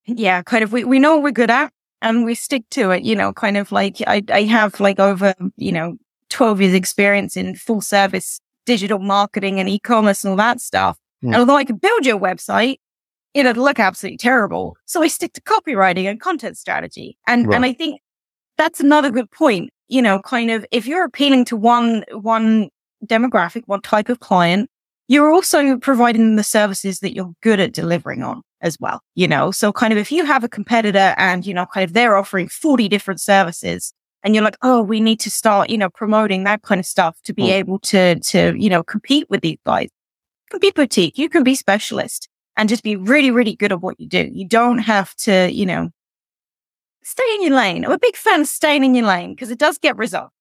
yeah, 0.05 0.41
kind 0.43 0.63
of, 0.63 0.71
we, 0.71 0.83
we 0.83 0.99
know 0.99 1.15
what 1.15 1.23
we're 1.23 1.31
good 1.31 1.49
at 1.49 1.71
and 2.01 2.23
we 2.23 2.35
stick 2.35 2.63
to 2.71 2.91
it, 2.91 3.03
you 3.03 3.15
know, 3.15 3.33
kind 3.33 3.57
of 3.57 3.71
like 3.71 3.97
I, 4.05 4.23
I 4.31 4.43
have 4.43 4.79
like 4.79 4.99
over, 4.99 5.33
you 5.57 5.71
know, 5.71 5.97
12 6.29 6.61
years 6.61 6.73
experience 6.73 7.35
in 7.35 7.55
full 7.55 7.81
service 7.81 8.39
digital 8.65 8.99
marketing 8.99 9.59
and 9.59 9.67
e-commerce 9.69 10.23
and 10.23 10.31
all 10.31 10.37
that 10.37 10.61
stuff. 10.61 10.97
Hmm. 11.21 11.27
And 11.27 11.35
although 11.37 11.55
I 11.55 11.65
could 11.65 11.81
build 11.81 12.05
your 12.05 12.19
website, 12.19 12.77
it'd 13.33 13.57
look 13.57 13.79
absolutely 13.79 14.17
terrible. 14.17 14.77
So 14.85 15.01
I 15.01 15.07
stick 15.07 15.33
to 15.33 15.41
copywriting 15.41 16.05
and 16.05 16.19
content 16.21 16.57
strategy. 16.57 17.17
And, 17.25 17.47
Right. 17.47 17.55
and 17.55 17.65
I 17.65 17.73
think 17.73 18.01
that's 18.57 18.79
another 18.79 19.09
good 19.09 19.31
point. 19.31 19.71
You 19.87 20.01
know, 20.01 20.19
kind 20.19 20.51
of 20.51 20.65
if 20.71 20.85
you're 20.85 21.05
appealing 21.05 21.45
to 21.45 21.55
one, 21.55 22.03
one 22.11 22.69
demographic, 23.05 23.63
one 23.67 23.81
type 23.81 24.09
of 24.09 24.19
client, 24.19 24.69
you're 25.07 25.31
also 25.31 25.77
providing 25.77 26.35
the 26.35 26.43
services 26.43 26.99
that 26.99 27.13
you're 27.15 27.31
good 27.41 27.59
at 27.59 27.71
delivering 27.73 28.23
on 28.23 28.41
as 28.61 28.77
well. 28.79 29.01
You 29.15 29.27
know, 29.27 29.51
so 29.51 29.71
kind 29.71 29.93
of 29.93 29.99
if 29.99 30.11
you 30.11 30.25
have 30.25 30.43
a 30.43 30.49
competitor 30.49 31.13
and, 31.17 31.45
you 31.45 31.53
know, 31.53 31.65
kind 31.65 31.83
of 31.85 31.93
they're 31.93 32.17
offering 32.17 32.49
40 32.49 32.89
different 32.89 33.21
services 33.21 33.93
and 34.23 34.35
you're 34.35 34.43
like, 34.43 34.57
oh, 34.63 34.81
we 34.81 34.99
need 34.99 35.19
to 35.21 35.31
start, 35.31 35.69
you 35.69 35.77
know, 35.77 35.89
promoting 35.89 36.43
that 36.43 36.63
kind 36.63 36.79
of 36.79 36.85
stuff 36.85 37.17
to 37.23 37.33
be 37.33 37.43
Mm. 37.43 37.51
able 37.51 37.79
to, 37.79 38.19
to, 38.19 38.53
you 38.57 38.69
know, 38.69 38.83
compete 38.83 39.29
with 39.29 39.41
these 39.41 39.59
guys. 39.65 39.83
You 39.85 40.51
can 40.51 40.59
be 40.59 40.71
boutique, 40.71 41.17
you 41.17 41.29
can 41.29 41.43
be 41.43 41.55
specialist 41.55 42.27
and 42.57 42.67
just 42.67 42.83
be 42.83 42.95
really, 42.95 43.31
really 43.31 43.55
good 43.55 43.71
at 43.71 43.81
what 43.81 43.99
you 43.99 44.07
do. 44.07 44.29
You 44.33 44.47
don't 44.47 44.79
have 44.79 45.13
to, 45.17 45.49
you 45.51 45.65
know, 45.65 45.89
stay 47.07 47.35
in 47.35 47.41
your 47.43 47.55
lane. 47.55 47.85
I'm 47.85 47.91
a 47.91 47.99
big 47.99 48.15
fan 48.15 48.41
of 48.41 48.47
staying 48.47 48.83
in 48.83 48.93
your 48.93 49.05
lane 49.05 49.33
because 49.33 49.49
it 49.49 49.57
does 49.57 49.77
get 49.77 49.97
results. 49.97 50.33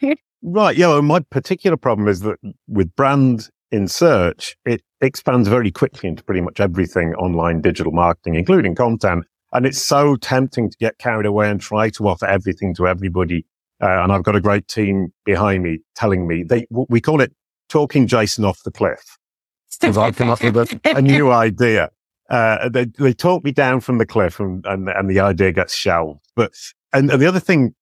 Right. 0.42 0.76
Yeah. 0.76 0.88
Well, 0.88 1.02
my 1.02 1.20
particular 1.20 1.76
problem 1.76 2.06
is 2.06 2.20
that 2.20 2.36
with 2.68 2.94
brand 2.94 3.48
in 3.72 3.88
search, 3.88 4.54
it 4.64 4.82
expands 5.00 5.48
very 5.48 5.72
quickly 5.72 6.08
into 6.08 6.22
pretty 6.22 6.42
much 6.42 6.60
everything 6.60 7.14
online 7.14 7.62
digital 7.62 7.90
marketing, 7.90 8.36
including 8.36 8.76
content. 8.76 9.24
And 9.52 9.66
it's 9.66 9.80
so 9.80 10.14
tempting 10.14 10.70
to 10.70 10.76
get 10.76 10.98
carried 10.98 11.26
away 11.26 11.50
and 11.50 11.60
try 11.60 11.88
to 11.90 12.06
offer 12.06 12.26
everything 12.26 12.74
to 12.76 12.86
everybody. 12.86 13.44
Uh, 13.82 14.02
and 14.04 14.12
I've 14.12 14.22
got 14.22 14.36
a 14.36 14.40
great 14.40 14.68
team 14.68 15.12
behind 15.24 15.64
me 15.64 15.80
telling 15.96 16.28
me 16.28 16.44
they, 16.44 16.66
we 16.70 17.00
call 17.00 17.20
it 17.20 17.32
talking 17.68 18.06
Jason 18.06 18.44
off 18.44 18.62
the 18.62 18.70
cliff. 18.70 19.18
Because 19.80 19.98
I've 19.98 20.16
come 20.16 20.30
up 20.30 20.42
with 20.42 20.56
a, 20.56 20.80
a 20.84 21.02
new 21.02 21.32
idea. 21.32 21.90
Uh, 22.28 22.68
they, 22.68 22.84
they 22.84 23.12
talk 23.12 23.44
me 23.44 23.52
down 23.52 23.80
from 23.80 23.98
the 23.98 24.06
cliff 24.06 24.40
and, 24.40 24.64
and, 24.66 24.88
and 24.88 25.08
the 25.08 25.20
idea 25.20 25.52
gets 25.52 25.74
shelved. 25.74 26.20
But, 26.34 26.52
and, 26.92 27.10
and 27.10 27.20
the 27.20 27.26
other 27.26 27.40
thing 27.40 27.74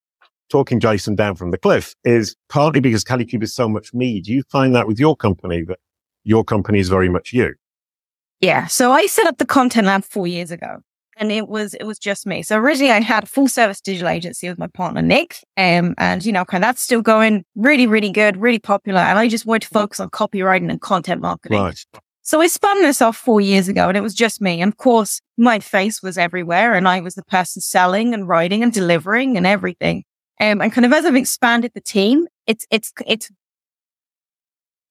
talking 0.50 0.80
Jason 0.80 1.14
down 1.14 1.34
from 1.36 1.50
the 1.50 1.58
cliff 1.58 1.94
is 2.04 2.36
partly 2.48 2.80
because 2.80 3.04
Kalicube 3.04 3.42
is 3.42 3.54
so 3.54 3.68
much 3.68 3.94
me. 3.94 4.20
Do 4.20 4.32
you 4.32 4.42
find 4.50 4.74
that 4.74 4.86
with 4.86 5.00
your 5.00 5.16
company 5.16 5.62
that 5.64 5.78
your 6.24 6.44
company 6.44 6.78
is 6.78 6.88
very 6.88 7.08
much 7.08 7.32
you? 7.32 7.54
Yeah. 8.40 8.66
So 8.66 8.92
I 8.92 9.06
set 9.06 9.26
up 9.26 9.38
the 9.38 9.46
content 9.46 9.86
lab 9.86 10.04
four 10.04 10.26
years 10.26 10.50
ago 10.50 10.80
and 11.16 11.30
it 11.30 11.48
was 11.48 11.74
it 11.74 11.84
was 11.84 11.98
just 11.98 12.26
me. 12.26 12.42
So 12.42 12.56
originally 12.58 12.92
I 12.92 13.00
had 13.00 13.24
a 13.24 13.26
full 13.26 13.48
service 13.48 13.80
digital 13.80 14.08
agency 14.08 14.48
with 14.48 14.58
my 14.58 14.66
partner 14.66 15.02
Nick, 15.02 15.38
um, 15.56 15.94
and 15.98 16.24
you 16.24 16.32
know, 16.32 16.44
kind 16.44 16.64
of 16.64 16.68
that's 16.68 16.82
still 16.82 17.02
going 17.02 17.44
really, 17.54 17.86
really 17.86 18.10
good, 18.10 18.36
really 18.36 18.58
popular. 18.58 19.00
And 19.00 19.18
I 19.18 19.28
just 19.28 19.46
wanted 19.46 19.62
to 19.62 19.68
focus 19.68 20.00
on 20.00 20.10
copywriting 20.10 20.70
and 20.70 20.80
content 20.80 21.20
marketing. 21.20 21.58
Right. 21.58 21.84
So 22.26 22.40
I 22.40 22.46
spun 22.46 22.80
this 22.80 23.02
off 23.02 23.18
four 23.18 23.42
years 23.42 23.68
ago, 23.68 23.86
and 23.88 23.98
it 23.98 24.02
was 24.02 24.14
just 24.14 24.40
me. 24.40 24.62
And 24.62 24.72
of 24.72 24.78
course, 24.78 25.20
my 25.36 25.60
face 25.60 26.02
was 26.02 26.16
everywhere, 26.16 26.72
and 26.72 26.88
I 26.88 27.00
was 27.00 27.14
the 27.14 27.22
person 27.22 27.60
selling 27.60 28.14
and 28.14 28.26
writing 28.26 28.62
and 28.62 28.72
delivering 28.72 29.36
and 29.36 29.46
everything. 29.46 30.04
Um, 30.40 30.62
and 30.62 30.72
kind 30.72 30.86
of 30.86 30.92
as 30.94 31.04
I've 31.04 31.16
expanded 31.16 31.72
the 31.74 31.82
team, 31.82 32.26
it's 32.46 32.66
it's 32.70 32.92
it's. 33.06 33.30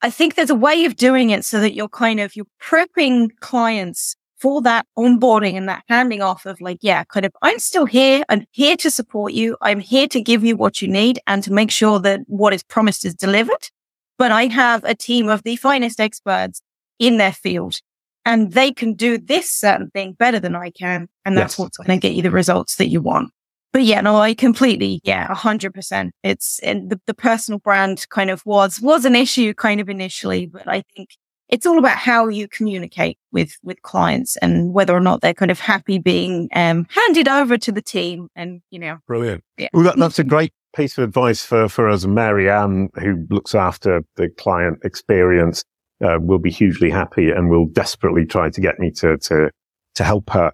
I 0.04 0.12
think 0.12 0.36
there's 0.36 0.52
a 0.52 0.56
way 0.56 0.86
of 0.86 0.96
doing 0.96 1.32
it 1.32 1.44
so 1.44 1.60
that 1.60 1.74
you're 1.74 1.90
kind 1.90 2.20
of 2.20 2.36
you're 2.36 2.46
prepping 2.62 3.30
clients 3.40 4.16
for 4.38 4.62
that 4.62 4.86
onboarding 4.96 5.56
and 5.56 5.68
that 5.70 5.84
handing 5.88 6.22
off 6.22 6.46
of 6.46 6.60
like, 6.62 6.78
yeah, 6.82 7.04
kind 7.06 7.26
of, 7.26 7.32
I'm 7.42 7.60
still 7.60 7.86
here. 7.86 8.26
I'm 8.28 8.46
here 8.52 8.76
to 8.76 8.92
support 8.92 9.32
you. 9.32 9.56
I'm 9.62 9.80
here 9.80 10.08
to 10.10 10.22
give 10.22 10.44
you 10.44 10.58
what 10.58 10.82
you 10.82 10.90
need 10.90 11.20
and 11.26 11.42
to 11.44 11.54
make 11.54 11.72
sure 11.72 11.98
that 12.00 12.20
what 12.28 12.54
is 12.54 12.62
promised 12.62 13.06
is 13.06 13.16
delivered. 13.16 13.70
But 14.18 14.34
I 14.34 14.48
have 14.48 14.84
a 14.84 14.96
team 14.96 15.30
of 15.30 15.44
the 15.44 15.56
finest 15.56 16.02
experts 16.02 16.62
in 17.00 17.18
their 17.18 17.34
field 17.34 17.80
and 18.26 18.54
they 18.54 18.72
can 18.72 18.94
do 18.94 19.18
this 19.18 19.50
certain 19.50 19.90
thing 19.92 20.14
better 20.14 20.40
than 20.40 20.56
I 20.56 20.70
can. 20.70 21.08
And 21.26 21.38
that's 21.38 21.54
yes. 21.54 21.60
what's 21.60 21.78
going 21.78 21.90
to 21.90 21.98
get 21.98 22.16
you 22.16 22.22
the 22.22 22.32
results 22.32 22.78
that 22.78 22.88
you 22.88 23.02
want. 23.02 23.32
But 23.74 23.84
yeah, 23.84 24.02
no, 24.02 24.18
I 24.18 24.36
completely, 24.36 25.02
yeah, 25.04 25.28
a 25.32 25.34
hundred 25.34 25.74
percent. 25.74 26.14
It's 26.24 26.60
and 26.60 26.92
the, 26.92 27.02
the 27.08 27.14
personal 27.14 27.60
brand 27.60 28.08
kind 28.10 28.30
of 28.30 28.46
was, 28.46 28.80
was 28.80 29.04
an 29.04 29.16
issue 29.16 29.54
kind 29.56 29.82
of 29.82 29.90
initially, 29.90 30.46
but 30.46 30.68
I 30.68 30.84
think 30.96 31.10
it's 31.50 31.66
all 31.66 31.78
about 31.78 31.98
how 31.98 32.28
you 32.28 32.48
communicate 32.48 33.18
with 33.32 33.58
with 33.64 33.82
clients 33.82 34.38
and 34.38 34.74
whether 34.74 34.96
or 34.96 35.00
not 35.00 35.22
they're 35.22 35.34
kind 35.34 35.52
of 35.52 35.60
happy 35.60 35.98
being 36.00 36.50
um, 36.54 36.86
handed 36.90 37.28
over 37.28 37.58
to 37.58 37.72
the 37.72 37.82
team 37.82 38.28
and 38.36 38.62
you 38.72 38.80
know 38.80 38.98
brilliant 39.08 39.44
yeah. 39.58 39.68
well 39.74 39.84
that, 39.84 39.98
that's 39.98 40.20
a 40.20 40.24
great 40.24 40.54
piece 40.76 40.98
of 40.98 41.04
advice 41.04 41.46
for 41.46 41.70
for 41.70 41.90
us 41.90 42.06
mary 42.06 42.50
ann 42.50 42.90
who 42.96 43.26
looks 43.30 43.54
after 43.54 44.02
the 44.16 44.30
client 44.30 44.80
experience 44.84 45.64
uh, 46.04 46.18
will 46.20 46.40
be 46.40 46.52
hugely 46.52 46.90
happy 46.90 47.30
and 47.30 47.50
will 47.50 47.68
desperately 47.68 48.26
try 48.26 48.50
to 48.50 48.62
get 48.62 48.80
me 48.80 48.92
to 48.92 49.18
to 49.18 49.50
to 49.96 50.04
help 50.04 50.30
her 50.30 50.52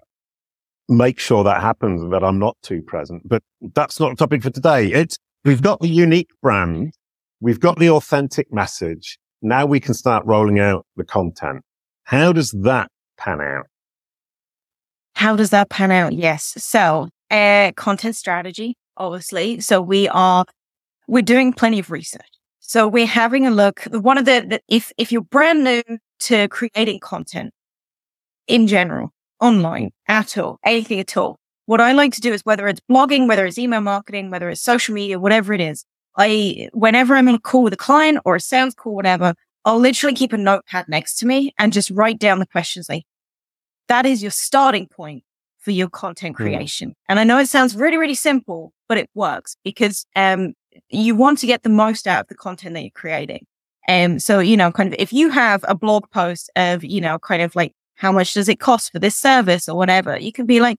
make 0.88 1.18
sure 1.18 1.44
that 1.44 1.60
happens 1.60 2.02
and 2.02 2.12
that 2.12 2.24
i'm 2.24 2.38
not 2.38 2.56
too 2.62 2.82
present 2.82 3.22
but 3.26 3.42
that's 3.74 4.00
not 4.00 4.12
a 4.12 4.16
topic 4.16 4.42
for 4.42 4.50
today 4.50 4.86
it's 4.92 5.16
we've 5.44 5.62
got 5.62 5.80
the 5.80 5.88
unique 5.88 6.30
brand 6.42 6.92
we've 7.40 7.60
got 7.60 7.78
the 7.78 7.88
authentic 7.88 8.52
message 8.52 9.18
now 9.42 9.64
we 9.64 9.80
can 9.80 9.94
start 9.94 10.24
rolling 10.26 10.58
out 10.60 10.86
the 10.96 11.04
content. 11.04 11.62
How 12.04 12.32
does 12.32 12.50
that 12.50 12.90
pan 13.16 13.40
out? 13.40 13.66
How 15.14 15.36
does 15.36 15.50
that 15.50 15.70
pan 15.70 15.90
out? 15.90 16.12
Yes. 16.12 16.54
So, 16.58 17.08
uh, 17.30 17.72
content 17.76 18.16
strategy, 18.16 18.76
obviously. 18.96 19.60
So 19.60 19.80
we 19.80 20.08
are, 20.08 20.44
we're 21.08 21.22
doing 21.22 21.52
plenty 21.52 21.78
of 21.78 21.90
research. 21.90 22.20
So 22.70 22.86
we're 22.86 23.04
having 23.04 23.48
a 23.48 23.50
look. 23.50 23.82
One 23.90 24.16
of 24.16 24.26
the, 24.26 24.46
the 24.48 24.60
if, 24.68 24.92
if 24.96 25.10
you're 25.10 25.22
brand 25.22 25.64
new 25.64 25.82
to 26.20 26.46
creating 26.46 27.00
content 27.00 27.52
in 28.46 28.68
general, 28.68 29.10
online 29.40 29.90
at 30.06 30.38
all, 30.38 30.60
anything 30.64 31.00
at 31.00 31.16
all, 31.16 31.40
what 31.66 31.80
I 31.80 31.90
like 31.90 32.12
to 32.12 32.20
do 32.20 32.32
is 32.32 32.42
whether 32.44 32.68
it's 32.68 32.80
blogging, 32.88 33.26
whether 33.26 33.44
it's 33.44 33.58
email 33.58 33.80
marketing, 33.80 34.30
whether 34.30 34.48
it's 34.48 34.62
social 34.62 34.94
media, 34.94 35.18
whatever 35.18 35.52
it 35.52 35.60
is, 35.60 35.84
I, 36.16 36.68
whenever 36.72 37.16
I'm 37.16 37.26
on 37.26 37.34
a 37.34 37.40
call 37.40 37.64
with 37.64 37.72
a 37.72 37.76
client 37.76 38.20
or 38.24 38.36
a 38.36 38.40
sales 38.40 38.76
call, 38.76 38.94
whatever, 38.94 39.34
I'll 39.64 39.80
literally 39.80 40.14
keep 40.14 40.32
a 40.32 40.38
notepad 40.38 40.88
next 40.88 41.16
to 41.16 41.26
me 41.26 41.52
and 41.58 41.72
just 41.72 41.90
write 41.90 42.20
down 42.20 42.38
the 42.38 42.46
questions. 42.46 42.88
Like 42.88 43.02
that 43.88 44.06
is 44.06 44.22
your 44.22 44.30
starting 44.30 44.86
point 44.86 45.24
for 45.58 45.72
your 45.72 45.90
content 45.90 46.36
hmm. 46.36 46.44
creation. 46.44 46.90
Mm. 46.90 46.94
And 47.08 47.18
I 47.18 47.24
know 47.24 47.38
it 47.38 47.48
sounds 47.48 47.74
really, 47.74 47.96
really 47.96 48.14
simple, 48.14 48.72
but 48.88 48.96
it 48.96 49.10
works 49.16 49.56
because, 49.64 50.06
um, 50.14 50.54
you 50.88 51.14
want 51.14 51.38
to 51.38 51.46
get 51.46 51.62
the 51.62 51.68
most 51.68 52.06
out 52.06 52.22
of 52.22 52.28
the 52.28 52.34
content 52.34 52.74
that 52.74 52.82
you're 52.82 52.90
creating. 52.90 53.46
And 53.88 54.14
um, 54.14 54.18
so, 54.18 54.38
you 54.38 54.56
know, 54.56 54.70
kind 54.70 54.92
of 54.92 55.00
if 55.00 55.12
you 55.12 55.30
have 55.30 55.64
a 55.66 55.74
blog 55.74 56.08
post 56.10 56.50
of, 56.54 56.84
you 56.84 57.00
know, 57.00 57.18
kind 57.18 57.42
of 57.42 57.56
like 57.56 57.72
how 57.96 58.12
much 58.12 58.34
does 58.34 58.48
it 58.48 58.60
cost 58.60 58.92
for 58.92 58.98
this 58.98 59.16
service 59.16 59.68
or 59.68 59.76
whatever, 59.76 60.18
you 60.18 60.32
can 60.32 60.46
be 60.46 60.60
like, 60.60 60.76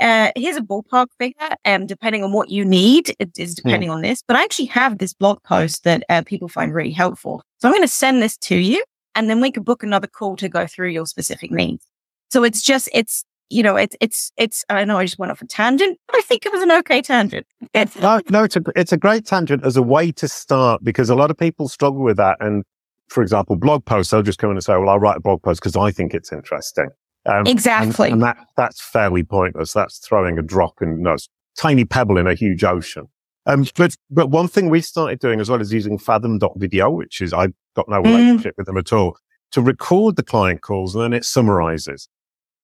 uh, 0.00 0.30
here's 0.36 0.56
a 0.56 0.60
ballpark 0.60 1.08
figure, 1.18 1.56
and 1.64 1.82
um, 1.82 1.86
depending 1.86 2.22
on 2.22 2.32
what 2.32 2.50
you 2.50 2.64
need, 2.64 3.14
it 3.18 3.36
is 3.36 3.50
hmm. 3.50 3.68
depending 3.68 3.90
on 3.90 4.00
this. 4.00 4.22
But 4.26 4.36
I 4.36 4.44
actually 4.44 4.66
have 4.66 4.98
this 4.98 5.12
blog 5.12 5.42
post 5.42 5.84
that 5.84 6.04
uh, 6.08 6.22
people 6.24 6.48
find 6.48 6.72
really 6.72 6.92
helpful. 6.92 7.42
So 7.58 7.68
I'm 7.68 7.74
going 7.74 7.82
to 7.82 7.88
send 7.88 8.22
this 8.22 8.36
to 8.38 8.56
you, 8.56 8.82
and 9.14 9.28
then 9.28 9.40
we 9.40 9.50
can 9.50 9.62
book 9.62 9.82
another 9.82 10.06
call 10.06 10.36
to 10.36 10.48
go 10.48 10.66
through 10.66 10.90
your 10.90 11.06
specific 11.06 11.50
needs. 11.50 11.84
So 12.30 12.44
it's 12.44 12.62
just, 12.62 12.88
it's, 12.94 13.24
you 13.52 13.62
know, 13.62 13.76
it's, 13.76 13.94
it's, 14.00 14.32
it's, 14.36 14.64
I 14.70 14.84
know 14.84 14.98
I 14.98 15.04
just 15.04 15.18
went 15.18 15.30
off 15.30 15.42
a 15.42 15.46
tangent, 15.46 15.98
but 16.06 16.16
I 16.16 16.22
think 16.22 16.46
it 16.46 16.52
was 16.52 16.62
an 16.62 16.72
okay 16.72 17.02
tangent. 17.02 17.46
It's, 17.74 17.96
no, 17.96 18.20
no, 18.30 18.44
it's 18.44 18.56
a, 18.56 18.62
it's 18.74 18.92
a 18.92 18.96
great 18.96 19.26
tangent 19.26 19.64
as 19.64 19.76
a 19.76 19.82
way 19.82 20.10
to 20.12 20.26
start 20.26 20.82
because 20.82 21.10
a 21.10 21.14
lot 21.14 21.30
of 21.30 21.36
people 21.36 21.68
struggle 21.68 22.02
with 22.02 22.16
that. 22.16 22.38
And 22.40 22.64
for 23.08 23.22
example, 23.22 23.56
blog 23.56 23.84
posts, 23.84 24.10
they'll 24.10 24.22
just 24.22 24.38
come 24.38 24.50
in 24.50 24.56
and 24.56 24.64
say, 24.64 24.72
well, 24.76 24.88
I'll 24.88 24.98
write 24.98 25.18
a 25.18 25.20
blog 25.20 25.42
post 25.42 25.60
because 25.60 25.76
I 25.76 25.90
think 25.90 26.14
it's 26.14 26.32
interesting. 26.32 26.88
Um, 27.26 27.46
exactly. 27.46 28.06
And, 28.06 28.14
and, 28.14 28.22
that, 28.22 28.38
that's 28.56 28.80
fairly 28.80 29.22
pointless. 29.22 29.72
That's 29.72 29.98
throwing 29.98 30.38
a 30.38 30.42
drop 30.42 30.80
in, 30.80 31.02
no, 31.02 31.16
tiny 31.56 31.84
pebble 31.84 32.16
in 32.16 32.26
a 32.26 32.34
huge 32.34 32.64
ocean. 32.64 33.08
Um, 33.44 33.66
but, 33.76 33.94
but 34.10 34.30
one 34.30 34.48
thing 34.48 34.70
we 34.70 34.80
started 34.80 35.18
doing 35.18 35.40
as 35.40 35.50
well 35.50 35.60
is 35.60 35.72
using 35.72 35.98
fathom.video, 35.98 36.90
which 36.90 37.20
is, 37.20 37.32
I've 37.32 37.52
got 37.76 37.88
no 37.88 38.00
mm. 38.00 38.04
relationship 38.04 38.54
mm. 38.54 38.58
with 38.58 38.66
them 38.66 38.78
at 38.78 38.92
all, 38.92 39.16
to 39.50 39.60
record 39.60 40.16
the 40.16 40.22
client 40.22 40.62
calls 40.62 40.94
and 40.94 41.04
then 41.04 41.12
it 41.12 41.24
summarizes. 41.24 42.08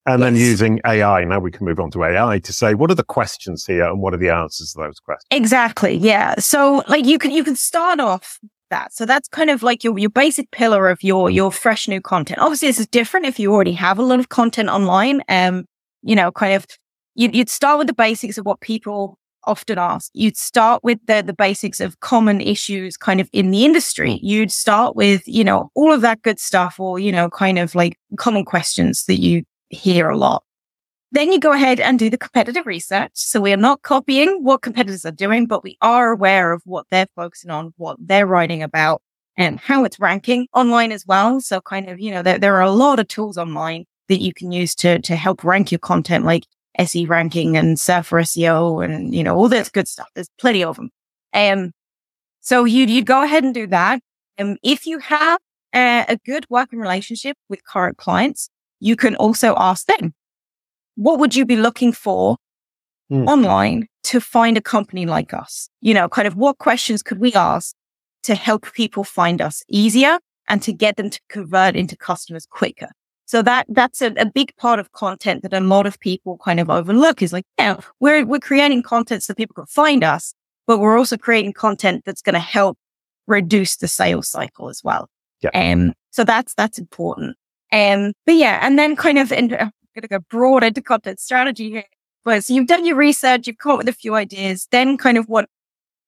And 0.08 0.20
yes. 0.20 0.26
then 0.26 0.36
using 0.36 0.80
AI, 0.86 1.24
now 1.24 1.38
we 1.38 1.50
can 1.50 1.66
move 1.66 1.78
on 1.78 1.90
to 1.90 2.02
AI 2.02 2.38
to 2.38 2.52
say, 2.52 2.72
what 2.72 2.90
are 2.90 2.94
the 2.94 3.04
questions 3.04 3.66
here 3.66 3.84
and 3.84 4.00
what 4.00 4.14
are 4.14 4.16
the 4.16 4.30
answers 4.30 4.72
to 4.72 4.78
those 4.78 4.98
questions? 5.00 5.28
Exactly. 5.30 5.98
Yeah. 5.98 6.36
So 6.38 6.82
like 6.88 7.04
you 7.04 7.18
can, 7.18 7.30
you 7.30 7.44
can 7.44 7.56
start 7.56 8.00
off 8.00 8.38
that. 8.70 8.94
So 8.94 9.04
that's 9.04 9.28
kind 9.28 9.50
of 9.50 9.62
like 9.62 9.84
your, 9.84 9.98
your 9.98 10.08
basic 10.08 10.50
pillar 10.50 10.88
of 10.88 11.02
your, 11.02 11.28
your 11.28 11.52
fresh 11.52 11.88
new 11.88 12.00
content. 12.00 12.38
Obviously, 12.38 12.68
this 12.68 12.80
is 12.80 12.86
different 12.86 13.26
if 13.26 13.38
you 13.38 13.52
already 13.52 13.72
have 13.72 13.98
a 13.98 14.02
lot 14.02 14.18
of 14.18 14.30
content 14.30 14.70
online. 14.70 15.22
Um, 15.28 15.66
you 16.00 16.16
know, 16.16 16.32
kind 16.32 16.54
of, 16.54 16.64
you'd, 17.14 17.34
you'd 17.34 17.50
start 17.50 17.76
with 17.76 17.86
the 17.86 17.92
basics 17.92 18.38
of 18.38 18.46
what 18.46 18.60
people 18.60 19.18
often 19.44 19.76
ask. 19.76 20.10
You'd 20.14 20.38
start 20.38 20.82
with 20.82 20.98
the, 21.06 21.22
the 21.22 21.34
basics 21.34 21.80
of 21.80 22.00
common 22.00 22.40
issues 22.40 22.96
kind 22.96 23.20
of 23.20 23.28
in 23.34 23.50
the 23.50 23.66
industry. 23.66 24.20
You'd 24.22 24.52
start 24.52 24.96
with, 24.96 25.22
you 25.26 25.44
know, 25.44 25.70
all 25.74 25.92
of 25.92 26.00
that 26.00 26.22
good 26.22 26.40
stuff 26.40 26.80
or, 26.80 26.98
you 26.98 27.12
know, 27.12 27.28
kind 27.28 27.58
of 27.58 27.74
like 27.74 27.98
common 28.16 28.46
questions 28.46 29.04
that 29.04 29.20
you 29.20 29.42
hear 29.68 30.08
a 30.08 30.16
lot. 30.16 30.44
Then 31.10 31.32
you 31.32 31.40
go 31.40 31.52
ahead 31.52 31.80
and 31.80 31.98
do 31.98 32.10
the 32.10 32.18
competitive 32.18 32.66
research. 32.66 33.12
So 33.14 33.40
we 33.40 33.52
are 33.52 33.56
not 33.56 33.82
copying 33.82 34.44
what 34.44 34.60
competitors 34.60 35.06
are 35.06 35.10
doing, 35.10 35.46
but 35.46 35.64
we 35.64 35.78
are 35.80 36.12
aware 36.12 36.52
of 36.52 36.62
what 36.66 36.86
they're 36.90 37.06
focusing 37.16 37.50
on, 37.50 37.72
what 37.76 37.96
they're 37.98 38.26
writing 38.26 38.62
about 38.62 39.00
and 39.36 39.58
how 39.58 39.84
it's 39.84 39.98
ranking 39.98 40.48
online 40.52 40.92
as 40.92 41.06
well. 41.06 41.40
So 41.40 41.60
kind 41.62 41.88
of, 41.88 41.98
you 41.98 42.10
know, 42.10 42.22
there, 42.22 42.38
there 42.38 42.56
are 42.56 42.62
a 42.62 42.70
lot 42.70 42.98
of 42.98 43.08
tools 43.08 43.38
online 43.38 43.86
that 44.08 44.20
you 44.20 44.34
can 44.34 44.52
use 44.52 44.74
to, 44.76 44.98
to 45.00 45.16
help 45.16 45.44
rank 45.44 45.72
your 45.72 45.78
content 45.78 46.24
like 46.24 46.44
SE 46.78 47.06
ranking 47.06 47.56
and 47.56 47.78
Surfer 47.78 48.18
SEO 48.18 48.84
and, 48.84 49.14
you 49.14 49.24
know, 49.24 49.34
all 49.34 49.48
this 49.48 49.70
good 49.70 49.88
stuff. 49.88 50.08
There's 50.14 50.30
plenty 50.38 50.62
of 50.62 50.76
them. 50.76 50.90
Um, 51.32 51.72
so 52.40 52.64
you, 52.64 52.84
you 52.86 53.02
go 53.02 53.22
ahead 53.22 53.44
and 53.44 53.54
do 53.54 53.66
that. 53.68 54.00
And 54.36 54.50
um, 54.50 54.56
if 54.62 54.86
you 54.86 54.98
have 54.98 55.40
a, 55.74 56.04
a 56.08 56.16
good 56.24 56.46
working 56.50 56.78
relationship 56.78 57.36
with 57.48 57.64
current 57.64 57.96
clients, 57.96 58.50
you 58.80 58.96
can 58.96 59.16
also 59.16 59.54
ask 59.56 59.86
them 59.86 60.14
what 60.96 61.20
would 61.20 61.36
you 61.36 61.46
be 61.46 61.56
looking 61.56 61.92
for 61.92 62.36
mm. 63.10 63.26
online 63.26 63.86
to 64.02 64.20
find 64.20 64.56
a 64.56 64.60
company 64.60 65.06
like 65.06 65.32
us? 65.32 65.68
You 65.80 65.94
know, 65.94 66.08
kind 66.08 66.26
of 66.26 66.34
what 66.34 66.58
questions 66.58 67.02
could 67.02 67.20
we 67.20 67.32
ask 67.34 67.74
to 68.24 68.34
help 68.34 68.72
people 68.72 69.04
find 69.04 69.40
us 69.40 69.62
easier 69.68 70.18
and 70.48 70.60
to 70.62 70.72
get 70.72 70.96
them 70.96 71.10
to 71.10 71.20
convert 71.28 71.76
into 71.76 71.96
customers 71.96 72.46
quicker? 72.50 72.88
So 73.26 73.42
that, 73.42 73.66
that's 73.68 74.00
a, 74.00 74.12
a 74.16 74.24
big 74.26 74.56
part 74.56 74.80
of 74.80 74.92
content 74.92 75.42
that 75.42 75.52
a 75.52 75.60
lot 75.60 75.86
of 75.86 76.00
people 76.00 76.38
kind 76.42 76.58
of 76.58 76.70
overlook 76.70 77.22
is 77.22 77.32
like, 77.32 77.44
yeah, 77.58 77.78
we're, 78.00 78.24
we're 78.24 78.40
creating 78.40 78.82
content 78.82 79.22
so 79.22 79.34
people 79.34 79.54
can 79.54 79.66
find 79.66 80.02
us, 80.02 80.34
but 80.66 80.78
we're 80.78 80.98
also 80.98 81.16
creating 81.16 81.52
content 81.52 82.02
that's 82.06 82.22
going 82.22 82.34
to 82.34 82.40
help 82.40 82.78
reduce 83.26 83.76
the 83.76 83.86
sales 83.86 84.28
cycle 84.28 84.70
as 84.70 84.82
well. 84.82 85.08
Yeah. 85.42 85.50
Um, 85.50 85.92
so 86.10 86.24
that's, 86.24 86.54
that's 86.54 86.78
important. 86.78 87.36
Um, 87.72 88.12
but 88.26 88.34
yeah, 88.34 88.60
and 88.62 88.78
then 88.78 88.96
kind 88.96 89.18
of, 89.18 89.32
in, 89.32 89.48
going 89.48 89.72
to 90.02 90.08
go 90.08 90.24
broad 90.30 90.62
into 90.62 90.82
content 90.82 91.20
strategy 91.20 91.70
here. 91.70 91.84
But 92.24 92.44
so 92.44 92.54
you've 92.54 92.66
done 92.66 92.84
your 92.84 92.96
research, 92.96 93.46
you've 93.46 93.58
come 93.58 93.72
up 93.72 93.78
with 93.78 93.88
a 93.88 93.92
few 93.92 94.14
ideas. 94.14 94.68
Then 94.70 94.96
kind 94.96 95.18
of 95.18 95.28
what, 95.28 95.48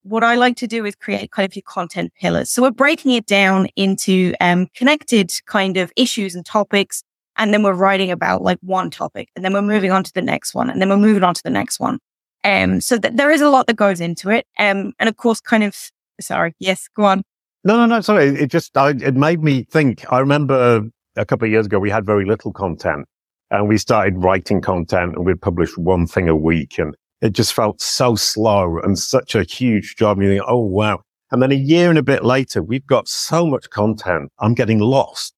what 0.03 0.25
I 0.25 0.35
like 0.35 0.57
to 0.59 0.67
do 0.67 0.85
is 0.85 0.95
create 0.95 1.31
kind 1.31 1.47
of 1.47 1.55
your 1.55 1.63
content 1.67 2.13
pillars. 2.21 2.51
So 2.51 2.63
we're 2.63 2.71
breaking 2.71 3.13
it 3.13 3.27
down 3.27 3.69
into, 3.77 4.35
um, 4.41 4.69
connected 4.75 5.33
kind 5.47 5.77
of 5.77 5.93
issues 5.97 6.35
and 6.35 6.45
topics. 6.45 7.03
And 7.37 7.55
then 7.55 7.63
we're 7.63 7.73
writing 7.75 8.11
about 8.11 8.43
like 8.43 8.59
one 8.61 8.91
topic 8.91 9.29
and 9.35 9.45
then 9.45 9.53
we're 9.53 9.63
moving 9.63 9.93
on 9.93 10.05
to 10.05 10.13
the 10.13 10.23
next 10.23 10.55
one 10.55 10.69
and 10.69 10.81
then 10.81 10.89
we're 10.91 10.97
moving 10.97 11.23
on 11.23 11.35
to 11.35 11.43
the 11.43 11.51
next 11.51 11.81
one. 11.81 11.99
Um, 12.45 12.81
so 12.81 12.99
that 12.99 13.17
there 13.17 13.31
is 13.31 13.41
a 13.41 13.51
lot 13.51 13.67
that 13.67 13.77
goes 13.77 14.01
into 14.01 14.31
it. 14.31 14.47
Um, 14.59 14.93
and 14.99 15.09
of 15.09 15.17
course, 15.17 15.41
kind 15.41 15.63
of, 15.63 15.77
sorry. 16.21 16.55
Yes, 16.59 16.89
go 16.95 17.05
on. 17.05 17.23
No, 17.65 17.77
no, 17.77 17.87
no. 17.87 18.01
Sorry. 18.01 18.27
It 18.29 18.51
just, 18.51 18.77
I, 18.77 18.91
it 18.91 19.15
made 19.15 19.43
me 19.43 19.65
think. 19.65 20.11
I 20.13 20.19
remember 20.19 20.83
a 21.17 21.25
couple 21.25 21.47
of 21.47 21.53
years 21.53 21.67
ago, 21.67 21.79
we 21.79 21.91
had 21.91 22.05
very 22.05 22.25
little 22.25 22.53
content 22.53 23.07
and 23.51 23.69
we 23.69 23.79
started 23.79 24.23
writing 24.23 24.61
content 24.61 25.15
and 25.17 25.25
we'd 25.25 25.41
publish 25.41 25.77
one 25.77 26.07
thing 26.07 26.29
a 26.29 26.37
week 26.37 26.79
and 26.79 26.95
it 27.21 27.33
just 27.33 27.53
felt 27.53 27.81
so 27.81 28.15
slow 28.15 28.79
and 28.79 28.99
such 28.99 29.35
a 29.35 29.43
huge 29.43 29.97
job. 29.97 30.19
And 30.19 30.27
you 30.27 30.33
think, 30.35 30.45
oh, 30.49 30.59
wow. 30.59 31.01
And 31.31 31.43
then 31.43 31.53
a 31.53 31.57
year 31.57 31.91
and 31.91 31.99
a 31.99 32.03
bit 32.03 32.25
later, 32.25 32.63
we've 32.63 32.87
got 32.87 33.09
so 33.09 33.47
much 33.47 33.71
content. 33.71 34.31
I'm 34.39 34.55
getting 34.55 34.79
lost. 34.81 35.35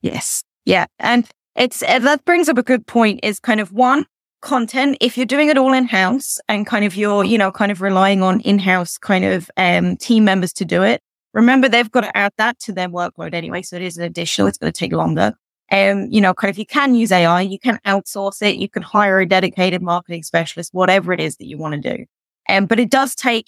Yes. 0.00 0.42
Yeah. 0.64 0.86
And 0.98 1.28
it's, 1.54 1.82
uh, 1.82 1.98
that 1.98 2.24
brings 2.24 2.48
up 2.48 2.58
a 2.58 2.62
good 2.62 2.86
point 2.86 3.20
is 3.22 3.38
kind 3.38 3.60
of 3.60 3.72
one, 3.72 4.06
content, 4.40 4.96
if 5.00 5.16
you're 5.16 5.26
doing 5.26 5.48
it 5.48 5.58
all 5.58 5.72
in 5.72 5.86
house 5.86 6.38
and 6.48 6.66
kind 6.66 6.84
of 6.84 6.96
you're, 6.96 7.24
you 7.24 7.38
know, 7.38 7.52
kind 7.52 7.70
of 7.70 7.80
relying 7.80 8.22
on 8.22 8.40
in 8.40 8.58
house 8.58 8.98
kind 8.98 9.24
of 9.24 9.50
um, 9.56 9.96
team 9.96 10.24
members 10.24 10.52
to 10.54 10.64
do 10.64 10.82
it, 10.82 11.00
remember 11.32 11.68
they've 11.68 11.90
got 11.90 12.02
to 12.02 12.16
add 12.16 12.32
that 12.38 12.58
to 12.60 12.72
their 12.72 12.88
workload 12.88 13.34
anyway. 13.34 13.62
So 13.62 13.76
it 13.76 13.82
is 13.82 13.96
an 13.96 14.04
additional, 14.04 14.48
it's 14.48 14.58
going 14.58 14.72
to 14.72 14.78
take 14.78 14.92
longer. 14.92 15.34
Um, 15.72 16.08
you 16.10 16.20
know, 16.20 16.34
kind 16.34 16.50
of 16.50 16.58
you 16.58 16.66
can 16.66 16.94
use 16.94 17.12
AI, 17.12 17.42
you 17.42 17.58
can 17.58 17.78
outsource 17.86 18.42
it, 18.42 18.56
you 18.56 18.68
can 18.68 18.82
hire 18.82 19.20
a 19.20 19.26
dedicated 19.26 19.82
marketing 19.82 20.24
specialist, 20.24 20.74
whatever 20.74 21.12
it 21.12 21.20
is 21.20 21.36
that 21.36 21.46
you 21.46 21.58
want 21.58 21.80
to 21.80 21.96
do. 21.96 22.04
Um, 22.48 22.66
but 22.66 22.80
it 22.80 22.90
does 22.90 23.14
take 23.14 23.46